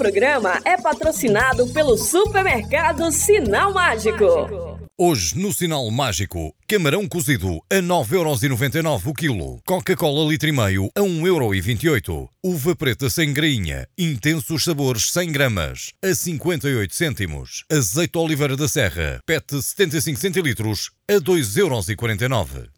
programa 0.09 0.59
é 0.65 0.75
patrocinado 0.81 1.69
pelo 1.69 1.95
supermercado 1.99 3.13
Sinal 3.13 3.75
Mágico. 3.75 4.25
Hoje, 4.97 5.39
no 5.39 5.53
Sinal 5.53 5.89
Mágico, 5.91 6.55
camarão 6.67 7.07
cozido 7.07 7.61
a 7.71 7.77
9,99€ 7.77 9.03
o 9.05 9.13
quilo. 9.13 9.61
Coca-Cola 9.67 10.27
litro 10.27 10.49
e 10.49 10.53
meio 10.53 10.91
a 10.97 11.01
1,28€. 11.01 12.27
Uva 12.43 12.75
preta 12.75 13.11
sem 13.11 13.35
grainha, 13.35 13.87
intensos 13.99 14.65
sabores 14.65 15.13
100 15.13 15.31
gramas, 15.31 15.93
a 16.03 16.15
58 16.15 16.95
cêntimos. 16.95 17.65
Azeite 17.71 18.17
oliveira 18.17 18.57
da 18.57 18.67
serra, 18.67 19.21
PET 19.27 19.63
75 19.63 20.19
centilitros, 20.19 20.91
a 21.07 21.21
2,49€. 21.21 22.78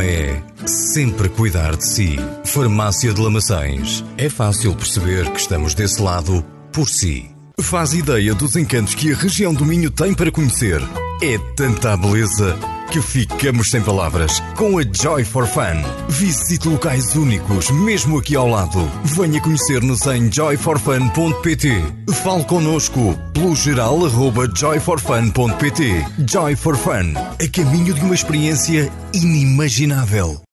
é 0.00 0.42
sempre 0.66 1.28
cuidar 1.28 1.76
de 1.76 1.86
si. 1.86 2.16
Farmácia 2.44 3.12
de 3.12 3.20
Lamaçães. 3.20 4.04
É 4.16 4.28
fácil 4.28 4.74
perceber 4.74 5.30
que 5.30 5.40
estamos 5.40 5.74
desse 5.74 6.00
lado 6.00 6.44
por 6.72 6.88
si. 6.88 7.35
Faz 7.60 7.94
ideia 7.94 8.34
dos 8.34 8.54
encantos 8.54 8.94
que 8.94 9.12
a 9.12 9.16
região 9.16 9.54
do 9.54 9.64
Minho 9.64 9.90
tem 9.90 10.12
para 10.12 10.30
conhecer. 10.30 10.80
É 11.22 11.38
tanta 11.56 11.96
beleza 11.96 12.56
que 12.92 13.00
ficamos 13.00 13.70
sem 13.70 13.82
palavras 13.82 14.40
com 14.56 14.78
a 14.78 14.82
Joy 14.82 15.24
for 15.24 15.46
Fun. 15.46 15.82
Visite 16.06 16.68
locais 16.68 17.16
únicos, 17.16 17.70
mesmo 17.70 18.18
aqui 18.18 18.36
ao 18.36 18.46
lado. 18.46 18.88
Venha 19.04 19.40
conhecer-nos 19.40 20.06
em 20.06 20.30
joyforfun.pt. 20.30 21.82
Fale 22.22 22.44
connosco 22.44 23.18
pelo 23.32 23.56
geral 23.56 24.04
arroba 24.04 24.46
joyforfun.pt. 24.54 26.06
Joy 26.30 26.56
for 26.56 26.76
Fun, 26.76 27.14
a 27.42 27.48
caminho 27.50 27.94
de 27.94 28.02
uma 28.02 28.14
experiência 28.14 28.92
inimaginável. 29.14 30.40